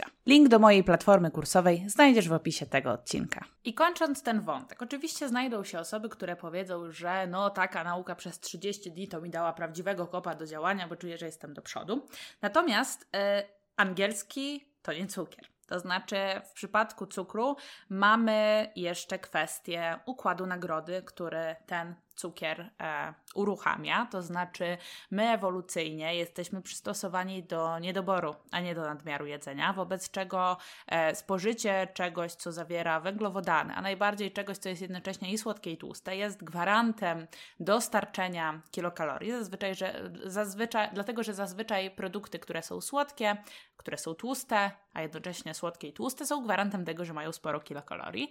życia. 0.00 0.16
Link 0.26 0.48
do 0.48 0.58
mojej 0.58 0.84
platformy 0.84 1.30
kursowej 1.30 1.84
znajdziesz 1.86 2.28
w 2.28 2.32
opisie 2.32 2.66
tego 2.66 2.92
odcinka. 2.92 3.44
I 3.64 3.74
kończąc 3.74 4.22
ten 4.22 4.40
wątek, 4.40 4.82
oczywiście 4.82 5.28
znajdą 5.28 5.64
się 5.64 5.78
osoby, 5.78 6.08
które 6.08 6.36
powiedzą, 6.36 6.92
że 6.92 7.26
no 7.26 7.50
taka 7.50 7.84
nauka 7.84 8.14
przez 8.14 8.40
30 8.40 8.92
dni 8.92 9.08
to 9.08 9.20
mi 9.20 9.30
dała 9.30 9.52
prawdziwego 9.52 10.06
kopa 10.06 10.34
do 10.34 10.46
działania, 10.46 10.88
bo 10.88 10.96
czuję, 10.96 11.18
że 11.18 11.26
jestem 11.26 11.54
do 11.54 11.62
przodu. 11.62 12.06
Natomiast 12.42 13.08
yy, 13.12 13.20
angielski 13.76 14.64
to 14.82 14.92
nie 14.92 15.06
cukier. 15.06 15.44
To 15.66 15.80
znaczy, 15.80 16.16
w 16.44 16.52
przypadku 16.52 17.06
cukru 17.06 17.56
mamy 17.88 18.68
jeszcze 18.76 19.18
kwestię 19.18 19.98
układu 20.06 20.46
nagrody, 20.46 21.02
który 21.02 21.56
ten 21.66 21.94
cukier 22.14 22.70
e, 22.80 23.14
uruchamia, 23.34 24.06
to 24.10 24.22
znaczy 24.22 24.78
my 25.10 25.28
ewolucyjnie 25.28 26.14
jesteśmy 26.14 26.62
przystosowani 26.62 27.42
do 27.42 27.78
niedoboru, 27.78 28.34
a 28.50 28.60
nie 28.60 28.74
do 28.74 28.80
nadmiaru 28.80 29.26
jedzenia, 29.26 29.72
wobec 29.72 30.10
czego 30.10 30.56
e, 30.86 31.14
spożycie 31.14 31.88
czegoś, 31.94 32.32
co 32.32 32.52
zawiera 32.52 33.00
węglowodany, 33.00 33.74
a 33.74 33.82
najbardziej 33.82 34.32
czegoś, 34.32 34.58
co 34.58 34.68
jest 34.68 34.82
jednocześnie 34.82 35.32
i 35.32 35.38
słodkie 35.38 35.72
i 35.72 35.76
tłuste, 35.76 36.16
jest 36.16 36.44
gwarantem 36.44 37.26
dostarczenia 37.60 38.60
kilokalorii, 38.70 39.32
zazwyczaj, 39.32 39.74
że, 39.74 40.10
zazwyczaj, 40.24 40.88
dlatego, 40.92 41.22
że 41.22 41.34
zazwyczaj 41.34 41.90
produkty, 41.90 42.38
które 42.38 42.62
są 42.62 42.80
słodkie, 42.80 43.36
które 43.76 43.98
są 43.98 44.14
tłuste, 44.14 44.70
a 44.92 45.02
jednocześnie 45.02 45.54
słodkie 45.54 45.88
i 45.88 45.92
tłuste 45.92 46.26
są 46.26 46.44
gwarantem 46.44 46.84
tego, 46.84 47.04
że 47.04 47.12
mają 47.12 47.32
sporo 47.32 47.60
kilokalorii, 47.60 48.30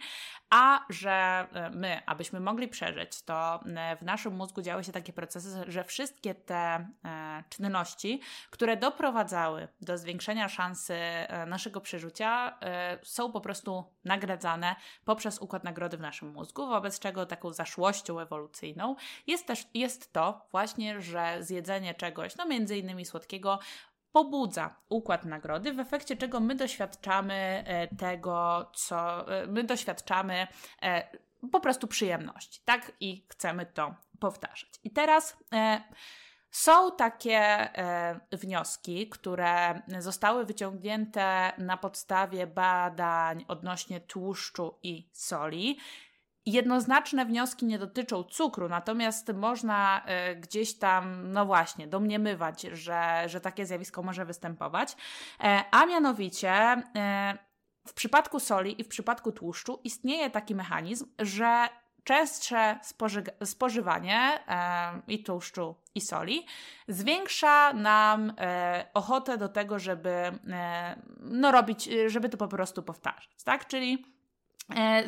a 0.49 0.85
że 0.89 1.47
e, 1.53 1.69
my, 1.69 2.01
abyśmy 2.05 2.39
mogli 2.39 2.67
przeżyć, 2.67 3.21
to 3.21 3.59
w 3.99 4.01
naszym 4.01 4.33
mózgu 4.35 4.61
działy 4.61 4.83
się 4.83 4.91
takie 4.91 5.13
procesy, 5.13 5.63
że 5.67 5.83
wszystkie 5.83 6.35
te 6.35 6.55
e, 6.55 7.43
czynności, 7.49 8.21
które 8.49 8.77
doprowadzały 8.77 9.67
do 9.81 9.97
zwiększenia 9.97 10.49
szansy 10.49 10.97
naszego 11.47 11.81
przeżycia, 11.81 12.59
są 13.03 13.31
po 13.31 13.41
prostu 13.41 13.83
nagradzane 14.03 14.75
poprzez 15.05 15.39
układ 15.39 15.63
nagrody 15.63 15.97
w 15.97 16.01
naszym 16.01 16.31
mózgu, 16.31 16.67
wobec 16.67 16.99
czego 16.99 17.25
taką 17.25 17.53
zaszłością 17.53 18.19
ewolucyjną 18.19 18.95
jest 19.27 19.47
też 19.47 19.67
jest 19.73 20.13
to 20.13 20.47
właśnie, 20.51 21.01
że 21.01 21.37
zjedzenie 21.39 21.93
czegoś, 21.93 22.35
no 22.35 22.45
między 22.45 22.77
innymi 22.77 23.05
słodkiego, 23.05 23.59
pobudza 24.11 24.75
układ 24.89 25.25
nagrody, 25.25 25.73
w 25.73 25.79
efekcie 25.79 26.17
czego 26.17 26.39
my 26.39 26.55
doświadczamy 26.55 27.63
e, 27.67 27.95
tego, 27.95 28.71
co 28.75 29.27
e, 29.37 29.47
my 29.47 29.63
doświadczamy 29.63 30.47
e, 30.81 31.07
po 31.51 31.59
prostu 31.59 31.87
przyjemności, 31.87 32.61
tak? 32.65 32.91
I 32.99 33.25
chcemy 33.29 33.65
to 33.65 33.95
powtarzać. 34.19 34.69
I 34.83 34.91
teraz 34.91 35.37
są 36.51 36.91
takie 36.91 37.69
wnioski, 38.31 39.09
które 39.09 39.81
zostały 39.99 40.45
wyciągnięte 40.45 41.51
na 41.57 41.77
podstawie 41.77 42.47
badań 42.47 43.45
odnośnie 43.47 44.01
tłuszczu 44.01 44.79
i 44.83 45.09
soli 45.13 45.77
Jednoznaczne 46.45 47.25
wnioski 47.25 47.65
nie 47.65 47.79
dotyczą 47.79 48.23
cukru, 48.23 48.69
natomiast 48.69 49.33
można 49.33 50.05
y, 50.31 50.35
gdzieś 50.35 50.77
tam, 50.77 51.31
no 51.31 51.45
właśnie, 51.45 51.87
domniemywać, 51.87 52.61
że, 52.61 53.23
że 53.25 53.41
takie 53.41 53.65
zjawisko 53.65 54.03
może 54.03 54.25
występować. 54.25 54.95
E, 55.43 55.63
a 55.71 55.85
mianowicie 55.85 56.51
e, 56.51 57.37
w 57.87 57.93
przypadku 57.93 58.39
soli 58.39 58.81
i 58.81 58.83
w 58.83 58.87
przypadku 58.87 59.31
tłuszczu 59.31 59.79
istnieje 59.83 60.29
taki 60.29 60.55
mechanizm, 60.55 61.05
że 61.19 61.69
częstsze 62.03 62.79
spożywanie 63.43 64.39
e, 64.47 65.01
i 65.07 65.23
tłuszczu, 65.23 65.75
i 65.95 66.01
soli 66.01 66.45
zwiększa 66.87 67.73
nam 67.73 68.33
e, 68.37 68.87
ochotę 68.93 69.37
do 69.37 69.49
tego, 69.49 69.79
żeby 69.79 70.09
e, 70.09 71.01
no 71.19 71.51
robić, 71.51 71.89
żeby 72.07 72.29
to 72.29 72.37
po 72.37 72.47
prostu 72.47 72.83
powtarzać, 72.83 73.43
tak? 73.43 73.67
Czyli 73.67 74.18
E, 74.18 74.18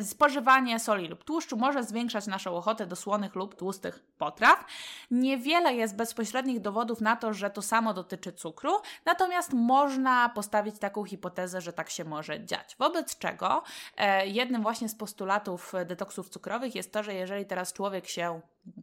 spożywanie 0.02 0.78
soli 0.78 1.08
lub 1.08 1.24
tłuszczu 1.24 1.56
może 1.56 1.84
zwiększać 1.84 2.26
naszą 2.26 2.56
ochotę 2.56 2.86
do 2.86 2.96
słonych 2.96 3.34
lub 3.34 3.54
tłustych 3.54 4.04
potraw. 4.18 4.64
Niewiele 5.10 5.74
jest 5.74 5.96
bezpośrednich 5.96 6.60
dowodów 6.60 7.00
na 7.00 7.16
to, 7.16 7.34
że 7.34 7.50
to 7.50 7.62
samo 7.62 7.94
dotyczy 7.94 8.32
cukru, 8.32 8.72
natomiast 9.04 9.52
można 9.52 10.28
postawić 10.28 10.78
taką 10.78 11.04
hipotezę, 11.04 11.60
że 11.60 11.72
tak 11.72 11.90
się 11.90 12.04
może 12.04 12.44
dziać. 12.44 12.76
Wobec 12.78 13.18
czego 13.18 13.62
e, 13.96 14.26
jednym 14.26 14.62
właśnie 14.62 14.88
z 14.88 14.94
postulatów 14.94 15.72
detoksów 15.86 16.28
cukrowych 16.28 16.74
jest 16.74 16.92
to, 16.92 17.02
że 17.02 17.14
jeżeli 17.14 17.46
teraz 17.46 17.72
człowiek 17.72 18.08
się 18.08 18.40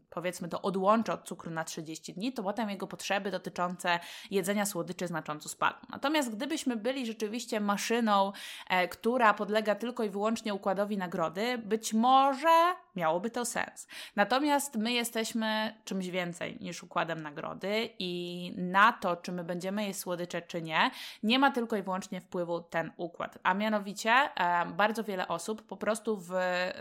powiedzmy 0.10 0.50
to 0.50 0.62
odłączy 0.62 1.12
od 1.14 1.24
cukru 1.24 1.52
na 1.52 1.64
30 1.64 2.14
dni, 2.14 2.34
to 2.34 2.44
potem 2.44 2.70
jego 2.70 2.88
potrzeby 2.88 3.32
dotyczące 3.32 4.00
jedzenia 4.32 4.66
słodyczy 4.66 5.08
znacząco 5.08 5.50
spadną. 5.50 5.88
Natomiast 5.90 6.36
gdybyśmy 6.36 6.76
byli 6.76 7.06
rzeczywiście 7.06 7.60
maszyną, 7.60 8.32
e, 8.70 8.88
która 8.88 9.34
podlega 9.34 9.76
tylko 9.76 10.04
i 10.04 10.10
wyłącznie 10.10 10.54
układowi 10.54 10.98
nagrody, 10.98 11.58
być 11.58 11.94
może 11.94 12.76
miałoby 12.96 13.30
to 13.30 13.46
sens. 13.46 13.88
Natomiast 14.16 14.76
my 14.76 14.94
jesteśmy 14.94 15.76
czymś 15.86 16.08
więcej 16.08 16.58
niż 16.62 16.84
układem 16.84 17.22
nagrody 17.22 17.90
i 18.00 18.54
na 18.58 18.94
to, 18.94 19.16
czy 19.16 19.32
my 19.32 19.44
będziemy 19.44 19.86
jeść 19.86 20.00
słodycze, 20.00 20.42
czy 20.42 20.62
nie, 20.62 20.92
nie 21.24 21.40
ma 21.40 21.52
tylko 21.52 21.76
i 21.76 21.82
wyłącznie 21.82 22.22
wpływu 22.22 22.62
ten 22.62 22.92
układ. 22.98 23.38
A 23.44 23.54
mianowicie 23.54 24.12
e, 24.12 24.66
bardzo 24.66 25.04
wiele 25.04 25.28
osób 25.28 25.62
po 25.62 25.78
prostu 25.78 26.18
w 26.18 26.34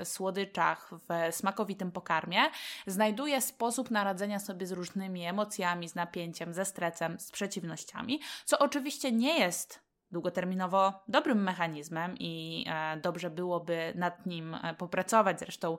słodyczach, 0.04 0.90
w 1.08 1.34
smakowitym 1.34 1.92
pokarmie 1.92 2.40
znajduje 2.88 3.40
sposób 3.40 3.90
na 3.90 4.04
radzenia 4.04 4.38
sobie 4.38 4.66
z 4.66 4.72
różnymi 4.72 5.24
emocjami, 5.24 5.88
z 5.88 5.94
napięciem, 5.94 6.54
ze 6.54 6.64
stresem, 6.64 7.20
z 7.20 7.30
przeciwnościami, 7.30 8.20
co 8.44 8.58
oczywiście 8.58 9.12
nie 9.12 9.38
jest 9.38 9.88
długoterminowo 10.10 10.92
dobrym 11.08 11.42
mechanizmem 11.42 12.14
i 12.18 12.64
e, 12.68 12.96
dobrze 12.96 13.30
byłoby 13.30 13.92
nad 13.94 14.26
nim 14.26 14.54
e, 14.54 14.74
popracować. 14.74 15.38
Zresztą 15.38 15.78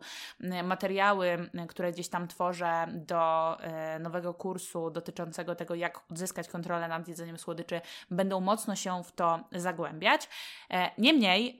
materiały, 0.63 1.49
które 1.69 1.91
gdzieś 1.91 2.09
tam 2.09 2.27
tworzę 2.27 2.87
do 2.91 3.57
e, 3.61 3.99
nowego 3.99 4.33
kursu 4.33 4.91
dotyczącego 4.91 5.55
tego, 5.55 5.75
jak 5.75 6.11
odzyskać 6.11 6.47
kontrolę 6.47 6.87
nad 6.87 7.07
jedzeniem 7.07 7.37
słodyczy, 7.37 7.81
będą 8.11 8.39
mocno 8.41 8.75
się 8.75 9.03
w 9.03 9.11
to 9.11 9.39
zagłębiać. 9.51 10.29
Niemniej, 10.97 11.57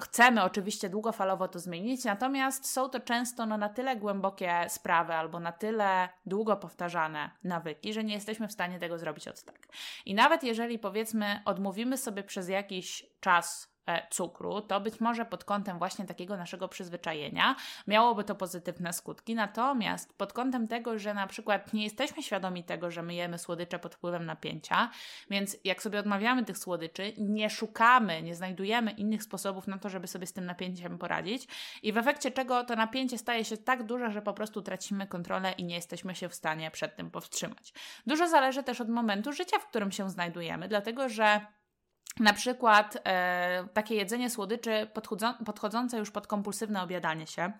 Chcemy 0.00 0.42
oczywiście 0.42 0.88
długofalowo 0.88 1.48
to 1.48 1.58
zmienić, 1.58 2.04
natomiast 2.04 2.70
są 2.70 2.88
to 2.88 3.00
często 3.00 3.46
no, 3.46 3.58
na 3.58 3.68
tyle 3.68 3.96
głębokie 3.96 4.66
sprawy 4.68 5.14
albo 5.14 5.40
na 5.40 5.52
tyle 5.52 6.08
długo 6.26 6.56
powtarzane 6.56 7.30
nawyki, 7.44 7.92
że 7.92 8.04
nie 8.04 8.14
jesteśmy 8.14 8.48
w 8.48 8.52
stanie 8.52 8.78
tego 8.78 8.98
zrobić 8.98 9.28
od 9.28 9.42
tak. 9.42 9.68
I 10.06 10.14
nawet 10.14 10.42
jeżeli 10.42 10.78
powiedzmy 10.78 11.42
odmówimy 11.44 11.96
sobie 11.98 12.22
przez 12.22 12.48
jakiś 12.48 13.06
czas 13.20 13.77
cukru, 14.10 14.60
to 14.60 14.80
być 14.80 15.00
może 15.00 15.24
pod 15.24 15.44
kątem 15.44 15.78
właśnie 15.78 16.04
takiego 16.04 16.36
naszego 16.36 16.68
przyzwyczajenia 16.68 17.56
miałoby 17.86 18.24
to 18.24 18.34
pozytywne 18.34 18.92
skutki. 18.92 19.34
Natomiast 19.34 20.18
pod 20.18 20.32
kątem 20.32 20.68
tego, 20.68 20.98
że 20.98 21.14
na 21.14 21.26
przykład 21.26 21.72
nie 21.72 21.84
jesteśmy 21.84 22.22
świadomi 22.22 22.64
tego, 22.64 22.90
że 22.90 23.02
my 23.02 23.14
jemy 23.14 23.38
słodycze 23.38 23.78
pod 23.78 23.94
wpływem 23.94 24.26
napięcia, 24.26 24.90
więc 25.30 25.56
jak 25.64 25.82
sobie 25.82 25.98
odmawiamy 25.98 26.44
tych 26.44 26.58
słodyczy, 26.58 27.12
nie 27.18 27.50
szukamy, 27.50 28.22
nie 28.22 28.34
znajdujemy 28.34 28.90
innych 28.90 29.22
sposobów 29.22 29.66
na 29.66 29.78
to, 29.78 29.88
żeby 29.88 30.06
sobie 30.06 30.26
z 30.26 30.32
tym 30.32 30.46
napięciem 30.46 30.98
poradzić 30.98 31.48
i 31.82 31.92
w 31.92 31.96
efekcie 31.96 32.30
czego 32.30 32.64
to 32.64 32.76
napięcie 32.76 33.18
staje 33.18 33.44
się 33.44 33.56
tak 33.56 33.82
duże, 33.82 34.10
że 34.10 34.22
po 34.22 34.32
prostu 34.32 34.62
tracimy 34.62 35.06
kontrolę 35.06 35.52
i 35.52 35.64
nie 35.64 35.74
jesteśmy 35.74 36.14
się 36.14 36.28
w 36.28 36.34
stanie 36.34 36.70
przed 36.70 36.96
tym 36.96 37.10
powstrzymać. 37.10 37.72
Dużo 38.06 38.28
zależy 38.28 38.62
też 38.62 38.80
od 38.80 38.88
momentu 38.88 39.32
życia, 39.32 39.58
w 39.58 39.66
którym 39.66 39.92
się 39.92 40.10
znajdujemy, 40.10 40.68
dlatego 40.68 41.08
że 41.08 41.40
na 42.20 42.32
przykład 42.32 42.98
e, 43.04 43.68
takie 43.72 43.94
jedzenie 43.94 44.30
słodyczy 44.30 44.88
podchodzące 45.44 45.98
już 45.98 46.10
pod 46.10 46.26
kompulsywne 46.26 46.82
obiadanie 46.82 47.26
się. 47.26 47.52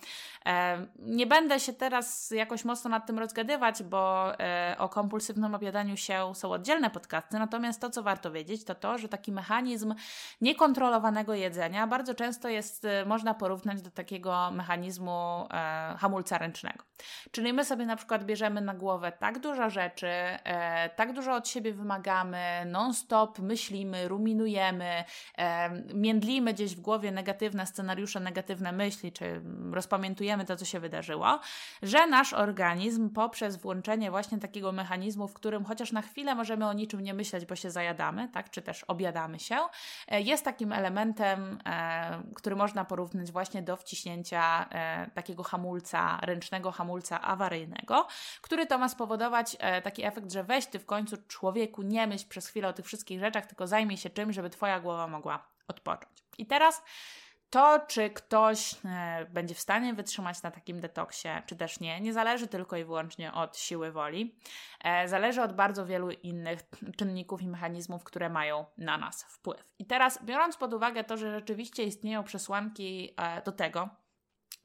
E, 0.47 0.87
nie 0.99 1.27
będę 1.27 1.61
się 1.61 1.73
teraz 1.73 2.31
jakoś 2.31 2.65
mocno 2.65 2.91
nad 2.91 3.07
tym 3.07 3.19
rozgadywać, 3.19 3.83
bo 3.83 4.33
e, 4.41 4.77
o 4.79 4.89
kompulsywnym 4.89 5.55
obiadaniu 5.55 5.97
się 5.97 6.35
są 6.35 6.51
oddzielne 6.51 6.91
podcasty, 6.91 7.39
natomiast 7.39 7.81
to, 7.81 7.91
co 7.91 8.03
warto 8.03 8.31
wiedzieć, 8.33 8.65
to 8.65 8.75
to, 8.75 8.99
że 8.99 9.09
taki 9.09 9.33
mechanizm 9.33 9.95
niekontrolowanego 10.41 11.35
jedzenia 11.35 11.87
bardzo 11.87 12.15
często 12.15 12.49
jest, 12.49 12.85
e, 12.85 13.05
można 13.05 13.35
porównać 13.35 13.83
do 13.83 13.91
takiego 13.91 14.51
mechanizmu 14.51 15.47
e, 15.51 15.95
hamulca 15.99 16.39
ręcznego. 16.39 16.85
Czyli 17.31 17.53
my 17.53 17.65
sobie 17.65 17.87
na 17.87 17.97
przykład 17.97 18.25
bierzemy 18.25 18.61
na 18.61 18.75
głowę 18.75 19.13
tak 19.13 19.39
dużo 19.39 19.71
rzeczy, 19.71 20.07
e, 20.07 20.91
tak 20.97 21.13
dużo 21.13 21.35
od 21.35 21.49
siebie 21.49 21.73
wymagamy, 21.73 22.39
non-stop 22.67 23.39
myślimy, 23.39 24.09
ruminujemy, 24.09 24.48
ruminujemy, 24.49 25.05
e, 25.39 25.71
międlimy 25.95 26.55
gdzieś 26.55 26.77
w 26.77 26.81
głowie 26.81 27.13
negatywne 27.13 27.67
scenariusze, 27.67 28.21
negatywne 28.21 28.73
myśli, 28.73 29.13
czy 29.13 29.43
rozpamiętujemy 29.73 30.45
to, 30.45 30.57
co 30.57 30.65
się 30.65 30.81
wydarzyło, 30.81 31.41
że 31.83 32.07
nasz 32.07 32.33
organizm 32.33 33.11
poprzez 33.11 33.57
włączenie 33.57 34.11
właśnie 34.11 34.39
takiego 34.39 34.73
mechanizmu, 34.73 35.29
w 35.29 35.35
którym 35.35 35.65
chociaż 35.65 35.93
na 35.93 36.03
chwilę 36.03 36.35
możemy 36.35 36.67
o 36.67 36.73
niczym 36.73 37.01
nie 37.01 37.15
myśleć, 37.15 37.47
bo 37.47 37.57
się 37.57 37.71
zajadamy, 37.71 38.29
tak, 38.29 38.51
czy 38.51 38.63
też 38.63 38.85
obiadamy 38.85 39.39
się, 39.39 39.57
e, 40.09 40.21
jest 40.21 40.45
takim 40.45 40.73
elementem, 40.73 41.59
e, 41.67 42.23
który 42.35 42.57
można 42.57 42.85
porównać 42.85 43.33
właśnie 43.33 43.63
do 43.63 43.77
wciśnięcia 43.77 44.69
e, 44.71 45.11
takiego 45.15 45.43
hamulca, 45.43 46.19
ręcznego 46.23 46.73
hamulca 46.73 47.21
awaryjnego, 47.21 48.07
który 48.41 48.67
to 48.67 48.79
ma 48.79 48.89
spowodować 48.89 49.57
taki 49.85 50.05
efekt, 50.05 50.33
że 50.33 50.45
weź 50.45 50.67
ty 50.67 50.79
w 50.79 50.87
końcu 50.87 51.17
człowieku 51.29 51.83
nie 51.83 52.07
myśl 52.07 52.29
przez 52.29 52.47
chwilę 52.47 52.69
o 52.69 52.73
tych 52.73 52.87
wszystkich 52.87 53.21
rzeczach, 53.21 53.47
tylko 53.47 53.67
zajmij 53.67 53.97
się 53.97 54.11
czymś, 54.11 54.28
żeby 54.33 54.51
Twoja 54.51 54.81
głowa 54.81 55.07
mogła 55.07 55.49
odpocząć. 55.69 56.25
I 56.39 56.47
teraz 56.47 56.83
to, 57.51 57.81
czy 57.89 58.11
ktoś 58.11 58.75
e, 58.85 59.27
będzie 59.31 59.55
w 59.55 59.61
stanie 59.61 59.95
wytrzymać 59.95 60.43
na 60.43 60.51
takim 60.51 60.81
detoksie, 60.81 61.29
czy 61.47 61.57
też 61.57 61.81
nie, 61.81 62.01
nie 62.01 62.13
zależy 62.13 62.49
tylko 62.49 62.77
i 62.77 62.85
wyłącznie 62.85 63.33
od 63.33 63.57
siły 63.57 63.93
woli. 63.93 64.39
E, 64.85 65.09
zależy 65.09 65.43
od 65.43 65.53
bardzo 65.53 65.87
wielu 65.87 66.11
innych 66.11 66.61
czynników 66.97 67.43
i 67.43 67.49
mechanizmów, 67.49 68.05
które 68.05 68.29
mają 68.29 68.67
na 68.79 68.99
nas 68.99 69.25
wpływ. 69.25 69.75
I 69.79 69.87
teraz, 69.87 70.25
biorąc 70.25 70.57
pod 70.57 70.75
uwagę 70.75 71.05
to, 71.05 71.17
że 71.17 71.35
rzeczywiście 71.35 71.85
istnieją 71.85 72.25
przesłanki 72.25 73.15
e, 73.17 73.43
do 73.43 73.53
tego, 73.53 73.89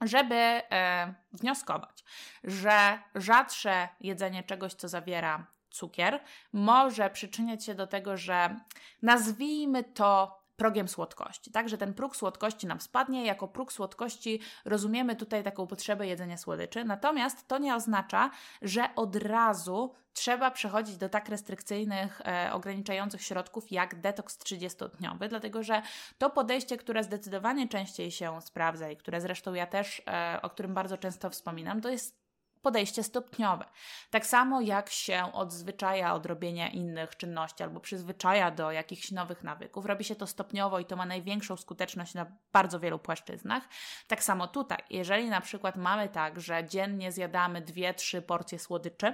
żeby 0.01 0.35
e, 0.35 1.13
wnioskować, 1.33 2.03
że 2.43 2.99
rzadsze 3.15 3.89
jedzenie 3.99 4.43
czegoś, 4.43 4.73
co 4.73 4.87
zawiera 4.87 5.47
cukier 5.73 6.19
może 6.53 7.09
przyczyniać 7.09 7.65
się 7.65 7.75
do 7.75 7.87
tego, 7.87 8.17
że 8.17 8.55
nazwijmy 9.01 9.83
to 9.83 10.43
progiem 10.55 10.87
słodkości, 10.87 11.51
tak, 11.51 11.69
że 11.69 11.77
ten 11.77 11.93
próg 11.93 12.15
słodkości 12.15 12.67
nam 12.67 12.81
spadnie. 12.81 13.25
Jako 13.25 13.47
próg 13.47 13.73
słodkości 13.73 14.39
rozumiemy 14.65 15.15
tutaj 15.15 15.43
taką 15.43 15.67
potrzebę 15.67 16.07
jedzenia 16.07 16.37
słodyczy, 16.37 16.83
natomiast 16.83 17.47
to 17.47 17.57
nie 17.57 17.75
oznacza, 17.75 18.29
że 18.61 18.95
od 18.95 19.15
razu 19.15 19.93
trzeba 20.13 20.51
przechodzić 20.51 20.97
do 20.97 21.09
tak 21.09 21.29
restrykcyjnych, 21.29 22.21
e, 22.25 22.53
ograniczających 22.53 23.21
środków 23.21 23.71
jak 23.71 24.01
detoks 24.01 24.37
30-dniowy, 24.37 25.27
dlatego 25.27 25.63
że 25.63 25.81
to 26.17 26.29
podejście, 26.29 26.77
które 26.77 27.03
zdecydowanie 27.03 27.67
częściej 27.67 28.11
się 28.11 28.41
sprawdza 28.41 28.89
i 28.89 28.97
które 28.97 29.21
zresztą 29.21 29.53
ja 29.53 29.67
też, 29.67 30.01
e, 30.07 30.39
o 30.41 30.49
którym 30.49 30.73
bardzo 30.73 30.97
często 30.97 31.29
wspominam, 31.29 31.81
to 31.81 31.89
jest 31.89 32.22
podejście 32.63 33.03
stopniowe. 33.03 33.65
Tak 34.09 34.25
samo 34.25 34.61
jak 34.61 34.89
się 34.89 35.33
odzwyczaja 35.33 36.13
od 36.13 36.25
robienia 36.25 36.69
innych 36.69 37.17
czynności 37.17 37.63
albo 37.63 37.79
przyzwyczaja 37.79 38.51
do 38.51 38.71
jakichś 38.71 39.11
nowych 39.11 39.43
nawyków, 39.43 39.85
robi 39.85 40.03
się 40.03 40.15
to 40.15 40.27
stopniowo 40.27 40.79
i 40.79 40.85
to 40.85 40.95
ma 40.95 41.05
największą 41.05 41.57
skuteczność 41.57 42.13
na 42.13 42.25
bardzo 42.53 42.79
wielu 42.79 42.99
płaszczyznach. 42.99 43.63
Tak 44.07 44.23
samo 44.23 44.47
tutaj, 44.47 44.79
jeżeli 44.89 45.29
na 45.29 45.41
przykład 45.41 45.75
mamy 45.75 46.09
tak, 46.09 46.41
że 46.41 46.67
dziennie 46.67 47.11
zjadamy 47.11 47.61
dwie, 47.61 47.93
trzy 47.93 48.21
porcje 48.21 48.59
słodyczy, 48.59 49.13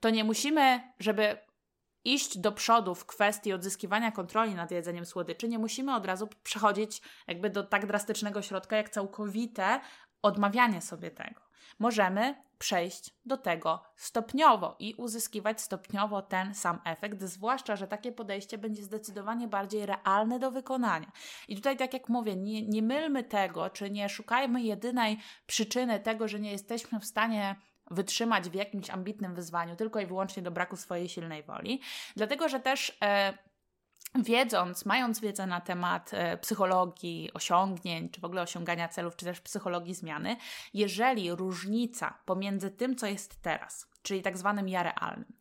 to 0.00 0.10
nie 0.10 0.24
musimy, 0.24 0.92
żeby 0.98 1.38
iść 2.04 2.38
do 2.38 2.52
przodu 2.52 2.94
w 2.94 3.06
kwestii 3.06 3.52
odzyskiwania 3.52 4.12
kontroli 4.12 4.54
nad 4.54 4.70
jedzeniem 4.70 5.06
słodyczy, 5.06 5.48
nie 5.48 5.58
musimy 5.58 5.94
od 5.94 6.06
razu 6.06 6.28
przechodzić 6.42 7.02
jakby 7.26 7.50
do 7.50 7.62
tak 7.62 7.86
drastycznego 7.86 8.42
środka, 8.42 8.76
jak 8.76 8.88
całkowite 8.88 9.80
odmawianie 10.22 10.82
sobie 10.82 11.10
tego. 11.10 11.47
Możemy 11.78 12.34
przejść 12.58 13.10
do 13.26 13.36
tego 13.36 13.82
stopniowo 13.96 14.76
i 14.78 14.94
uzyskiwać 14.94 15.60
stopniowo 15.60 16.22
ten 16.22 16.54
sam 16.54 16.78
efekt, 16.84 17.22
zwłaszcza, 17.22 17.76
że 17.76 17.88
takie 17.88 18.12
podejście 18.12 18.58
będzie 18.58 18.82
zdecydowanie 18.82 19.48
bardziej 19.48 19.86
realne 19.86 20.38
do 20.38 20.50
wykonania. 20.50 21.12
I 21.48 21.56
tutaj, 21.56 21.76
tak 21.76 21.92
jak 21.92 22.08
mówię, 22.08 22.36
nie, 22.36 22.66
nie 22.66 22.82
mylmy 22.82 23.24
tego, 23.24 23.70
czy 23.70 23.90
nie 23.90 24.08
szukajmy 24.08 24.62
jedynej 24.62 25.18
przyczyny 25.46 26.00
tego, 26.00 26.28
że 26.28 26.40
nie 26.40 26.52
jesteśmy 26.52 27.00
w 27.00 27.04
stanie 27.04 27.56
wytrzymać 27.90 28.50
w 28.50 28.54
jakimś 28.54 28.90
ambitnym 28.90 29.34
wyzwaniu 29.34 29.76
tylko 29.76 30.00
i 30.00 30.06
wyłącznie 30.06 30.42
do 30.42 30.50
braku 30.50 30.76
swojej 30.76 31.08
silnej 31.08 31.42
woli, 31.42 31.80
dlatego 32.16 32.48
że 32.48 32.60
też. 32.60 32.98
E, 33.02 33.47
wiedząc, 34.14 34.86
mając 34.86 35.20
wiedzę 35.20 35.46
na 35.46 35.60
temat 35.60 36.10
e, 36.14 36.36
psychologii 36.36 37.30
osiągnięć, 37.34 38.12
czy 38.12 38.20
w 38.20 38.24
ogóle 38.24 38.42
osiągania 38.42 38.88
celów, 38.88 39.16
czy 39.16 39.24
też 39.24 39.40
psychologii 39.40 39.94
zmiany, 39.94 40.36
jeżeli 40.74 41.30
różnica 41.30 42.18
pomiędzy 42.24 42.70
tym, 42.70 42.96
co 42.96 43.06
jest 43.06 43.42
teraz, 43.42 43.90
czyli 44.02 44.22
tak 44.22 44.38
zwanym 44.38 44.68
ja 44.68 44.82
realnym, 44.82 45.32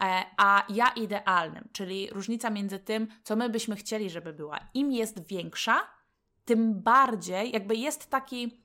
e, 0.00 0.24
a 0.36 0.64
ja 0.68 0.88
idealnym, 0.88 1.68
czyli 1.72 2.10
różnica 2.10 2.50
między 2.50 2.78
tym, 2.78 3.08
co 3.22 3.36
my 3.36 3.48
byśmy 3.48 3.76
chcieli, 3.76 4.10
żeby 4.10 4.32
była, 4.32 4.58
im 4.74 4.92
jest 4.92 5.26
większa, 5.26 5.80
tym 6.44 6.82
bardziej 6.82 7.52
jakby 7.52 7.76
jest 7.76 8.10
taki 8.10 8.63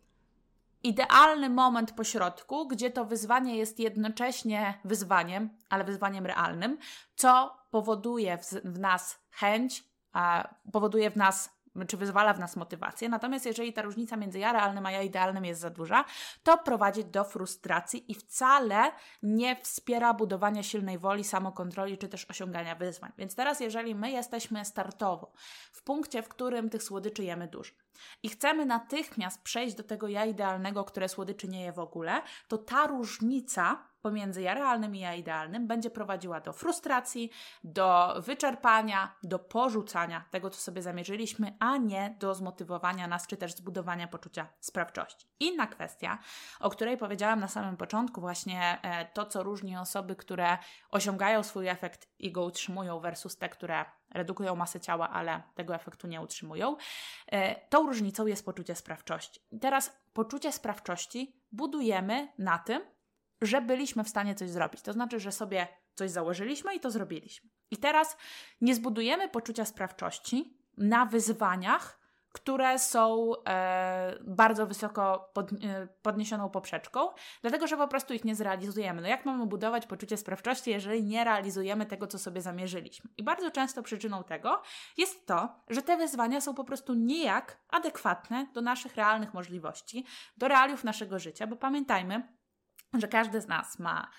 idealny 0.83 1.49
moment 1.49 1.91
pośrodku, 1.91 2.67
gdzie 2.67 2.91
to 2.91 3.05
wyzwanie 3.05 3.57
jest 3.57 3.79
jednocześnie 3.79 4.79
wyzwaniem, 4.85 5.49
ale 5.69 5.83
wyzwaniem 5.83 6.25
realnym, 6.25 6.77
co 7.15 7.57
powoduje 7.71 8.37
w, 8.37 8.49
w 8.49 8.79
nas 8.79 9.19
chęć, 9.31 9.83
a 10.11 10.49
powoduje 10.71 11.11
w 11.11 11.15
nas 11.15 11.59
czy 11.87 11.97
wyzwala 11.97 12.33
w 12.33 12.39
nas 12.39 12.55
motywację. 12.55 13.09
Natomiast 13.09 13.45
jeżeli 13.45 13.73
ta 13.73 13.81
różnica 13.81 14.17
między 14.17 14.39
ja 14.39 14.53
realnym 14.53 14.85
a 14.85 14.91
ja 14.91 15.01
idealnym 15.01 15.45
jest 15.45 15.61
za 15.61 15.69
duża, 15.69 16.05
to 16.43 16.57
prowadzi 16.57 17.05
do 17.05 17.23
frustracji 17.23 18.11
i 18.11 18.15
wcale 18.15 18.91
nie 19.23 19.55
wspiera 19.55 20.13
budowania 20.13 20.63
silnej 20.63 20.99
woli, 20.99 21.23
samokontroli 21.23 21.97
czy 21.97 22.07
też 22.07 22.25
osiągania 22.29 22.75
wyzwań. 22.75 23.11
Więc 23.17 23.35
teraz, 23.35 23.59
jeżeli 23.59 23.95
my 23.95 24.11
jesteśmy 24.11 24.65
startowo 24.65 25.31
w 25.71 25.83
punkcie, 25.83 26.23
w 26.23 26.29
którym 26.29 26.69
tych 26.69 26.83
słodyczy 26.83 27.23
jemy 27.23 27.47
dużo 27.47 27.73
i 28.23 28.29
chcemy 28.29 28.65
natychmiast 28.65 29.43
przejść 29.43 29.75
do 29.75 29.83
tego 29.83 30.07
ja 30.07 30.25
idealnego, 30.25 30.83
które 30.83 31.09
słodyczy 31.09 31.47
nie 31.47 31.63
je 31.63 31.71
w 31.71 31.79
ogóle, 31.79 32.21
to 32.47 32.57
ta 32.57 32.87
różnica 32.87 33.89
pomiędzy 34.01 34.41
ja 34.41 34.53
realnym 34.53 34.95
i 34.95 34.99
ja 34.99 35.15
idealnym 35.15 35.67
będzie 35.67 35.89
prowadziła 35.89 36.41
do 36.41 36.53
frustracji, 36.53 37.31
do 37.63 38.15
wyczerpania, 38.21 39.15
do 39.23 39.39
porzucania 39.39 40.25
tego, 40.31 40.49
co 40.49 40.61
sobie 40.61 40.81
zamierzyliśmy, 40.81 41.57
a 41.59 41.77
nie 41.77 42.15
do 42.19 42.35
zmotywowania 42.35 43.07
nas, 43.07 43.27
czy 43.27 43.37
też 43.37 43.55
zbudowania 43.55 44.07
poczucia 44.07 44.47
sprawczości. 44.59 45.27
Inna 45.39 45.67
kwestia, 45.67 46.19
o 46.59 46.69
której 46.69 46.97
powiedziałam 46.97 47.39
na 47.39 47.47
samym 47.47 47.77
początku, 47.77 48.21
właśnie 48.21 48.79
e, 48.81 49.05
to, 49.05 49.25
co 49.25 49.43
różni 49.43 49.77
osoby, 49.77 50.15
które 50.15 50.57
osiągają 50.91 51.43
swój 51.43 51.67
efekt 51.67 52.07
i 52.19 52.31
go 52.31 52.45
utrzymują, 52.45 52.99
versus 52.99 53.37
te, 53.37 53.49
które 53.49 53.85
redukują 54.11 54.55
masę 54.55 54.79
ciała, 54.79 55.09
ale 55.09 55.43
tego 55.55 55.75
efektu 55.75 56.07
nie 56.07 56.21
utrzymują. 56.21 56.77
E, 57.27 57.67
tą 57.67 57.87
różnicą 57.87 58.25
jest 58.25 58.45
poczucie 58.45 58.75
sprawczości. 58.75 59.41
I 59.51 59.59
teraz 59.59 59.99
poczucie 60.13 60.51
sprawczości 60.51 61.43
budujemy 61.51 62.27
na 62.37 62.57
tym, 62.57 62.81
że 63.41 63.61
byliśmy 63.61 64.03
w 64.03 64.09
stanie 64.09 64.35
coś 64.35 64.49
zrobić. 64.49 64.81
To 64.81 64.93
znaczy, 64.93 65.19
że 65.19 65.31
sobie 65.31 65.67
coś 65.95 66.11
założyliśmy 66.11 66.75
i 66.75 66.79
to 66.79 66.91
zrobiliśmy. 66.91 67.49
I 67.71 67.77
teraz 67.77 68.17
nie 68.61 68.75
zbudujemy 68.75 69.29
poczucia 69.29 69.65
sprawczości 69.65 70.57
na 70.77 71.05
wyzwaniach, 71.05 71.98
które 72.31 72.79
są 72.79 73.31
e, 73.47 74.15
bardzo 74.21 74.67
wysoko 74.67 75.31
pod, 75.33 75.51
e, 75.53 75.87
podniesioną 76.01 76.49
poprzeczką, 76.49 77.09
dlatego 77.41 77.67
że 77.67 77.77
po 77.77 77.87
prostu 77.87 78.13
ich 78.13 78.25
nie 78.25 78.35
zrealizujemy. 78.35 79.01
No 79.01 79.07
jak 79.07 79.25
mamy 79.25 79.45
budować 79.45 79.87
poczucie 79.87 80.17
sprawczości, 80.17 80.71
jeżeli 80.71 81.03
nie 81.03 81.23
realizujemy 81.23 81.85
tego, 81.85 82.07
co 82.07 82.19
sobie 82.19 82.41
zamierzyliśmy? 82.41 83.09
I 83.17 83.23
bardzo 83.23 83.51
często 83.51 83.83
przyczyną 83.83 84.23
tego 84.23 84.61
jest 84.97 85.27
to, 85.27 85.49
że 85.69 85.81
te 85.81 85.97
wyzwania 85.97 86.41
są 86.41 86.53
po 86.53 86.63
prostu 86.63 86.93
nijak 86.93 87.57
adekwatne 87.69 88.47
do 88.53 88.61
naszych 88.61 88.95
realnych 88.95 89.33
możliwości, 89.33 90.05
do 90.37 90.47
realiów 90.47 90.83
naszego 90.83 91.19
życia, 91.19 91.47
bo 91.47 91.55
pamiętajmy, 91.55 92.33
że 92.93 93.07
każdy 93.07 93.41
z 93.41 93.47
nas 93.47 93.79
ma 93.79 94.09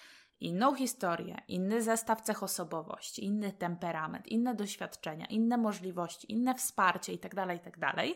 inną 0.40 0.74
historię, 0.74 1.42
inny 1.48 1.82
zestaw 1.82 2.20
cech 2.20 2.42
osobowości, 2.42 3.24
inny 3.24 3.52
temperament, 3.52 4.26
inne 4.26 4.54
doświadczenia, 4.54 5.26
inne 5.26 5.56
możliwości, 5.56 6.32
inne 6.32 6.54
wsparcie 6.54 7.12
itd., 7.12 7.34
tak 7.36 7.52
itd. 7.52 7.80
Tak 7.80 8.06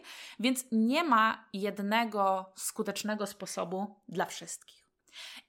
Więc 0.41 0.65
nie 0.73 1.05
ma 1.05 1.49
jednego 1.53 2.53
skutecznego 2.57 3.27
sposobu 3.27 3.97
dla 4.09 4.25
wszystkich. 4.25 4.85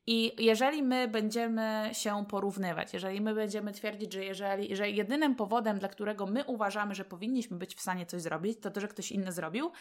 I 0.07 0.43
jeżeli 0.45 0.83
my 0.83 1.07
będziemy 1.07 1.89
się 1.93 2.25
porównywać, 2.29 2.93
jeżeli 2.93 3.21
my 3.21 3.35
będziemy 3.35 3.71
twierdzić, 3.71 4.13
że, 4.13 4.25
jeżeli, 4.25 4.75
że 4.75 4.89
jedynym 4.89 5.35
powodem, 5.35 5.79
dla 5.79 5.89
którego 5.89 6.25
my 6.25 6.43
uważamy, 6.43 6.95
że 6.95 7.05
powinniśmy 7.05 7.57
być 7.57 7.75
w 7.75 7.81
stanie 7.81 8.05
coś 8.05 8.21
zrobić, 8.21 8.59
to 8.61 8.71
to, 8.71 8.81
że 8.81 8.87
ktoś 8.87 9.11
inny 9.11 9.31
zrobił, 9.31 9.71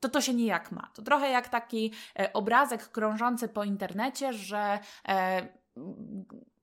to 0.00 0.08
to 0.08 0.20
się 0.20 0.34
nijak 0.34 0.72
ma. 0.72 0.90
To 0.94 1.02
trochę 1.02 1.30
jak 1.30 1.48
taki 1.48 1.92
e, 2.18 2.32
obrazek 2.32 2.88
krążący 2.88 3.48
po 3.48 3.64
internecie, 3.64 4.32
że 4.32 4.78
e, 5.08 5.48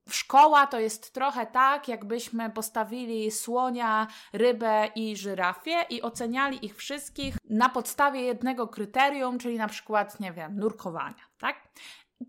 Szkoła 0.10 0.68
to 0.68 0.80
jest 0.80 1.14
trochę 1.14 1.46
tak, 1.46 1.88
jakbyśmy 1.88 2.50
postawili 2.50 3.32
słonia, 3.32 4.08
rybę 4.34 4.88
i 4.96 5.16
żyrafię 5.16 5.86
i 5.90 6.02
oceniali 6.02 6.66
ich 6.66 6.76
wszystkich 6.76 7.36
na 7.50 7.70
podstawie 7.70 8.22
jednego 8.22 8.68
kryterium, 8.68 9.40
czyli 9.40 9.58
na 9.58 9.68
przykład, 9.68 10.20
nie 10.20 10.34
wiem, 10.34 10.60
nurkowania, 10.60 11.24
tak? 11.40 11.56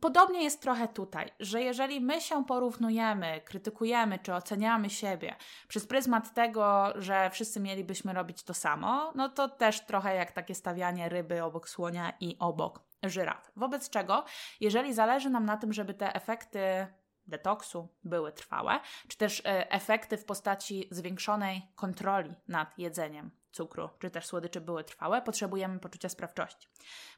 Podobnie 0.00 0.42
jest 0.44 0.62
trochę 0.62 0.88
tutaj, 0.88 1.30
że 1.40 1.62
jeżeli 1.62 2.00
my 2.00 2.20
się 2.20 2.44
porównujemy, 2.44 3.40
krytykujemy 3.44 4.18
czy 4.18 4.34
oceniamy 4.34 4.90
siebie 4.90 5.36
przez 5.68 5.86
pryzmat 5.86 6.34
tego, 6.34 6.92
że 6.94 7.30
wszyscy 7.30 7.60
mielibyśmy 7.60 8.12
robić 8.12 8.42
to 8.42 8.54
samo, 8.54 9.12
no 9.14 9.28
to 9.28 9.48
też 9.48 9.86
trochę 9.86 10.14
jak 10.14 10.32
takie 10.32 10.54
stawianie 10.54 11.08
ryby 11.08 11.42
obok 11.42 11.68
słonia 11.68 12.12
i 12.20 12.36
obok 12.38 12.80
żyraf. 13.02 13.52
Wobec 13.56 13.90
czego, 13.90 14.24
jeżeli 14.60 14.94
zależy 14.94 15.30
nam 15.30 15.44
na 15.44 15.56
tym, 15.56 15.72
żeby 15.72 15.94
te 15.94 16.14
efekty 16.14 16.86
detoksu 17.26 17.88
były 18.04 18.32
trwałe, 18.32 18.80
czy 19.08 19.18
też 19.18 19.40
e, 19.40 19.70
efekty 19.70 20.16
w 20.16 20.24
postaci 20.24 20.88
zwiększonej 20.90 21.62
kontroli 21.74 22.34
nad 22.48 22.78
jedzeniem 22.78 23.41
cukru, 23.52 23.88
czy 23.98 24.10
też 24.10 24.26
słodyczy 24.26 24.60
były 24.60 24.84
trwałe, 24.84 25.22
potrzebujemy 25.22 25.78
poczucia 25.78 26.08
sprawczości. 26.08 26.68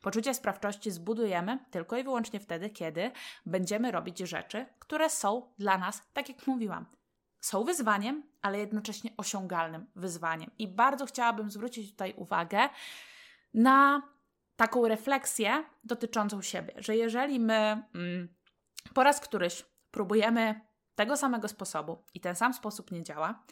Poczucie 0.02 0.34
sprawczości 0.34 0.90
zbudujemy 0.90 1.58
tylko 1.70 1.96
i 1.96 2.04
wyłącznie 2.04 2.40
wtedy, 2.40 2.70
kiedy 2.70 3.10
będziemy 3.46 3.90
robić 3.90 4.18
rzeczy, 4.18 4.66
które 4.78 5.10
są 5.10 5.52
dla 5.58 5.78
nas, 5.78 6.02
tak 6.12 6.28
jak 6.28 6.46
mówiłam, 6.46 6.86
są 7.40 7.64
wyzwaniem, 7.64 8.22
ale 8.42 8.58
jednocześnie 8.58 9.10
osiągalnym 9.16 9.86
wyzwaniem. 9.96 10.50
I 10.58 10.68
bardzo 10.68 11.06
chciałabym 11.06 11.50
zwrócić 11.50 11.90
tutaj 11.90 12.14
uwagę 12.16 12.68
na 13.54 14.02
taką 14.56 14.88
refleksję 14.88 15.64
dotyczącą 15.84 16.42
siebie, 16.42 16.74
że 16.76 16.96
jeżeli 16.96 17.40
my 17.40 17.82
mm, 17.94 18.28
po 18.94 19.02
raz 19.02 19.20
któryś 19.20 19.64
próbujemy 19.90 20.60
tego 20.94 21.16
samego 21.16 21.48
sposobu 21.48 22.04
i 22.14 22.20
ten 22.20 22.36
sam 22.36 22.54
sposób 22.54 22.90
nie 22.90 23.02
działa, 23.02 23.44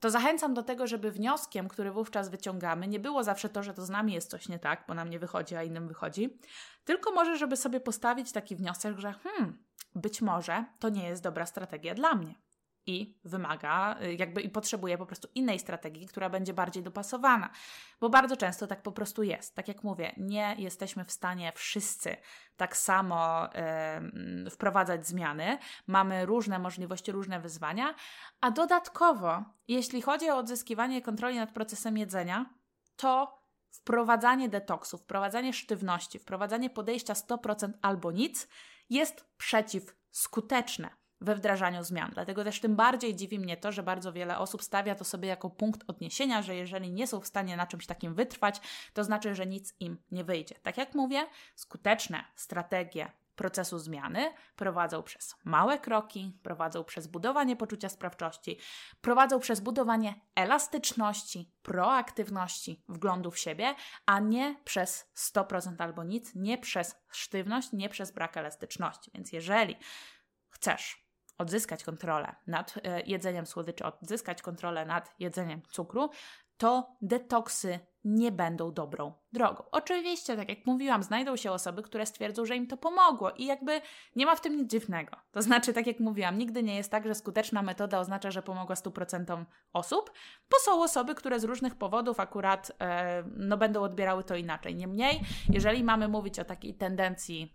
to 0.00 0.10
zachęcam 0.10 0.54
do 0.54 0.62
tego, 0.62 0.86
żeby 0.86 1.10
wnioskiem, 1.10 1.68
który 1.68 1.92
wówczas 1.92 2.28
wyciągamy, 2.28 2.88
nie 2.88 3.00
było 3.00 3.24
zawsze 3.24 3.48
to, 3.48 3.62
że 3.62 3.74
to 3.74 3.86
z 3.86 3.90
nami 3.90 4.12
jest 4.12 4.30
coś 4.30 4.48
nie 4.48 4.58
tak, 4.58 4.84
bo 4.88 4.94
nam 4.94 5.10
nie 5.10 5.18
wychodzi, 5.18 5.56
a 5.56 5.62
innym 5.62 5.88
wychodzi, 5.88 6.38
tylko 6.84 7.12
może, 7.12 7.36
żeby 7.36 7.56
sobie 7.56 7.80
postawić 7.80 8.32
taki 8.32 8.56
wniosek, 8.56 8.98
że 8.98 9.12
hmm, 9.12 9.64
być 9.94 10.22
może 10.22 10.64
to 10.78 10.88
nie 10.88 11.08
jest 11.08 11.22
dobra 11.22 11.46
strategia 11.46 11.94
dla 11.94 12.14
mnie 12.14 12.34
i 12.86 13.18
wymaga, 13.24 13.96
y, 14.02 14.14
jakby 14.14 14.40
i 14.40 14.48
potrzebuje 14.48 14.98
po 14.98 15.06
prostu 15.06 15.28
innej 15.34 15.58
strategii, 15.58 16.06
która 16.06 16.30
będzie 16.30 16.54
bardziej 16.54 16.82
dopasowana. 16.82 17.50
Bo 18.00 18.08
bardzo 18.08 18.36
często 18.36 18.66
tak 18.66 18.82
po 18.82 18.92
prostu 18.92 19.22
jest. 19.22 19.54
Tak 19.54 19.68
jak 19.68 19.84
mówię, 19.84 20.14
nie 20.16 20.54
jesteśmy 20.58 21.04
w 21.04 21.12
stanie 21.12 21.52
wszyscy 21.54 22.16
tak 22.56 22.76
samo 22.76 23.48
y, 24.46 24.50
wprowadzać 24.50 25.06
zmiany. 25.06 25.58
Mamy 25.86 26.26
różne 26.26 26.58
możliwości, 26.58 27.12
różne 27.12 27.40
wyzwania, 27.40 27.94
a 28.40 28.50
dodatkowo, 28.50 29.44
jeśli 29.68 30.02
chodzi 30.02 30.30
o 30.30 30.36
odzyskiwanie 30.36 31.02
kontroli 31.02 31.36
nad 31.36 31.52
procesem 31.52 31.98
jedzenia, 31.98 32.46
to 32.96 33.38
wprowadzanie 33.70 34.48
detoksu, 34.48 34.98
wprowadzanie 34.98 35.52
sztywności, 35.52 36.18
wprowadzanie 36.18 36.70
podejścia 36.70 37.14
100% 37.14 37.72
albo 37.82 38.12
nic 38.12 38.48
jest 38.90 39.24
przeciwskuteczne 39.36 41.05
we 41.20 41.34
wdrażaniu 41.34 41.84
zmian. 41.84 42.10
Dlatego 42.14 42.44
też 42.44 42.60
tym 42.60 42.76
bardziej 42.76 43.16
dziwi 43.16 43.38
mnie 43.38 43.56
to, 43.56 43.72
że 43.72 43.82
bardzo 43.82 44.12
wiele 44.12 44.38
osób 44.38 44.62
stawia 44.62 44.94
to 44.94 45.04
sobie 45.04 45.28
jako 45.28 45.50
punkt 45.50 45.90
odniesienia, 45.90 46.42
że 46.42 46.54
jeżeli 46.54 46.92
nie 46.92 47.06
są 47.06 47.20
w 47.20 47.26
stanie 47.26 47.56
na 47.56 47.66
czymś 47.66 47.86
takim 47.86 48.14
wytrwać, 48.14 48.60
to 48.94 49.04
znaczy, 49.04 49.34
że 49.34 49.46
nic 49.46 49.74
im 49.80 49.98
nie 50.10 50.24
wyjdzie. 50.24 50.54
Tak 50.62 50.76
jak 50.76 50.94
mówię, 50.94 51.26
skuteczne 51.54 52.24
strategie 52.34 53.10
procesu 53.36 53.78
zmiany 53.78 54.32
prowadzą 54.56 55.02
przez 55.02 55.36
małe 55.44 55.78
kroki, 55.78 56.38
prowadzą 56.42 56.84
przez 56.84 57.06
budowanie 57.06 57.56
poczucia 57.56 57.88
sprawczości, 57.88 58.58
prowadzą 59.00 59.40
przez 59.40 59.60
budowanie 59.60 60.14
elastyczności, 60.34 61.52
proaktywności, 61.62 62.82
wglądu 62.88 63.30
w 63.30 63.38
siebie, 63.38 63.74
a 64.06 64.20
nie 64.20 64.56
przez 64.64 65.10
100% 65.16 65.74
albo 65.78 66.04
nic, 66.04 66.34
nie 66.34 66.58
przez 66.58 66.96
sztywność, 67.10 67.72
nie 67.72 67.88
przez 67.88 68.10
brak 68.10 68.36
elastyczności. 68.36 69.10
Więc 69.14 69.32
jeżeli 69.32 69.76
chcesz 70.48 71.05
odzyskać 71.38 71.84
kontrolę 71.84 72.36
nad 72.46 72.74
e, 72.84 73.00
jedzeniem 73.00 73.46
słodyczy, 73.46 73.84
odzyskać 73.84 74.42
kontrolę 74.42 74.86
nad 74.86 75.14
jedzeniem 75.18 75.62
cukru, 75.70 76.10
to 76.56 76.96
detoksy 77.02 77.78
nie 78.04 78.32
będą 78.32 78.72
dobrą 78.72 79.12
drogą. 79.32 79.64
Oczywiście, 79.72 80.36
tak 80.36 80.48
jak 80.48 80.66
mówiłam, 80.66 81.02
znajdą 81.02 81.36
się 81.36 81.52
osoby, 81.52 81.82
które 81.82 82.06
stwierdzą, 82.06 82.44
że 82.44 82.56
im 82.56 82.66
to 82.66 82.76
pomogło 82.76 83.30
i 83.30 83.44
jakby 83.44 83.80
nie 84.16 84.26
ma 84.26 84.36
w 84.36 84.40
tym 84.40 84.56
nic 84.56 84.70
dziwnego. 84.70 85.16
To 85.30 85.42
znaczy, 85.42 85.72
tak 85.72 85.86
jak 85.86 86.00
mówiłam, 86.00 86.38
nigdy 86.38 86.62
nie 86.62 86.76
jest 86.76 86.90
tak, 86.90 87.06
że 87.06 87.14
skuteczna 87.14 87.62
metoda 87.62 87.98
oznacza, 87.98 88.30
że 88.30 88.42
pomogła 88.42 88.74
100% 88.74 89.44
osób, 89.72 90.12
bo 90.50 90.58
są 90.58 90.82
osoby, 90.82 91.14
które 91.14 91.40
z 91.40 91.44
różnych 91.44 91.74
powodów 91.74 92.20
akurat 92.20 92.72
e, 92.80 93.24
no, 93.36 93.56
będą 93.56 93.82
odbierały 93.82 94.24
to 94.24 94.36
inaczej. 94.36 94.74
Niemniej, 94.74 95.20
jeżeli 95.48 95.84
mamy 95.84 96.08
mówić 96.08 96.38
o 96.38 96.44
takiej 96.44 96.74
tendencji 96.74 97.54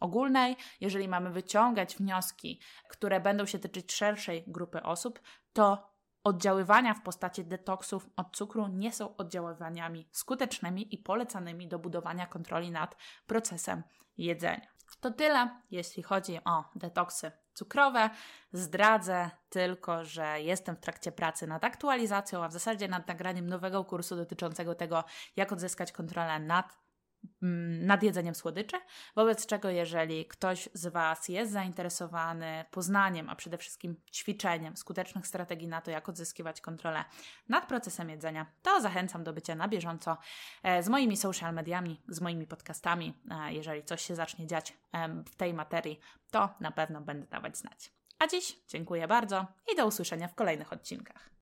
ogólnej, 0.00 0.56
jeżeli 0.80 1.08
mamy 1.08 1.30
wyciągać 1.30 1.96
wnioski, 1.96 2.60
które 2.88 3.20
będą 3.20 3.46
się 3.46 3.58
tyczyć 3.58 3.92
szerszej 3.92 4.44
grupy 4.46 4.82
osób, 4.82 5.20
to 5.52 5.96
oddziaływania 6.24 6.94
w 6.94 7.02
postaci 7.02 7.44
detoksów 7.44 8.08
od 8.16 8.36
cukru 8.36 8.68
nie 8.68 8.92
są 8.92 9.16
oddziaływaniami 9.16 10.08
skutecznymi 10.12 10.94
i 10.94 10.98
polecanymi 10.98 11.68
do 11.68 11.78
budowania 11.78 12.26
kontroli 12.26 12.70
nad 12.70 12.96
procesem 13.26 13.82
jedzenia. 14.18 14.66
To 15.00 15.10
tyle, 15.10 15.60
jeśli 15.70 16.02
chodzi 16.02 16.38
o 16.44 16.64
detoksy 16.74 17.32
cukrowe. 17.54 18.10
Zdradzę 18.52 19.30
tylko, 19.48 20.04
że 20.04 20.40
jestem 20.40 20.76
w 20.76 20.80
trakcie 20.80 21.12
pracy 21.12 21.46
nad 21.46 21.64
aktualizacją, 21.64 22.44
a 22.44 22.48
w 22.48 22.52
zasadzie 22.52 22.88
nad 22.88 23.08
nagraniem 23.08 23.46
nowego 23.46 23.84
kursu 23.84 24.16
dotyczącego 24.16 24.74
tego, 24.74 25.04
jak 25.36 25.52
odzyskać 25.52 25.92
kontrolę 25.92 26.40
nad 26.40 26.85
nad 27.80 28.02
jedzeniem 28.02 28.34
słodyczy, 28.34 28.76
wobec 29.16 29.46
czego 29.46 29.70
jeżeli 29.70 30.26
ktoś 30.26 30.68
z 30.72 30.86
Was 30.86 31.28
jest 31.28 31.52
zainteresowany 31.52 32.64
poznaniem, 32.70 33.28
a 33.28 33.36
przede 33.36 33.58
wszystkim 33.58 33.96
ćwiczeniem 34.12 34.76
skutecznych 34.76 35.26
strategii 35.26 35.68
na 35.68 35.80
to, 35.80 35.90
jak 35.90 36.08
odzyskiwać 36.08 36.60
kontrolę 36.60 37.04
nad 37.48 37.66
procesem 37.66 38.10
jedzenia, 38.10 38.46
to 38.62 38.80
zachęcam 38.80 39.24
do 39.24 39.32
bycia 39.32 39.54
na 39.54 39.68
bieżąco 39.68 40.16
e, 40.62 40.82
z 40.82 40.88
moimi 40.88 41.16
social 41.16 41.54
mediami, 41.54 42.00
z 42.08 42.20
moimi 42.20 42.46
podcastami. 42.46 43.14
E, 43.30 43.52
jeżeli 43.52 43.84
coś 43.84 44.02
się 44.02 44.14
zacznie 44.14 44.46
dziać 44.46 44.72
w 45.26 45.36
tej 45.36 45.54
materii, 45.54 46.00
to 46.30 46.54
na 46.60 46.70
pewno 46.70 47.00
będę 47.00 47.26
dawać 47.26 47.58
znać. 47.58 47.92
A 48.18 48.26
dziś 48.26 48.58
dziękuję 48.68 49.08
bardzo 49.08 49.46
i 49.72 49.76
do 49.76 49.86
usłyszenia 49.86 50.28
w 50.28 50.34
kolejnych 50.34 50.72
odcinkach. 50.72 51.30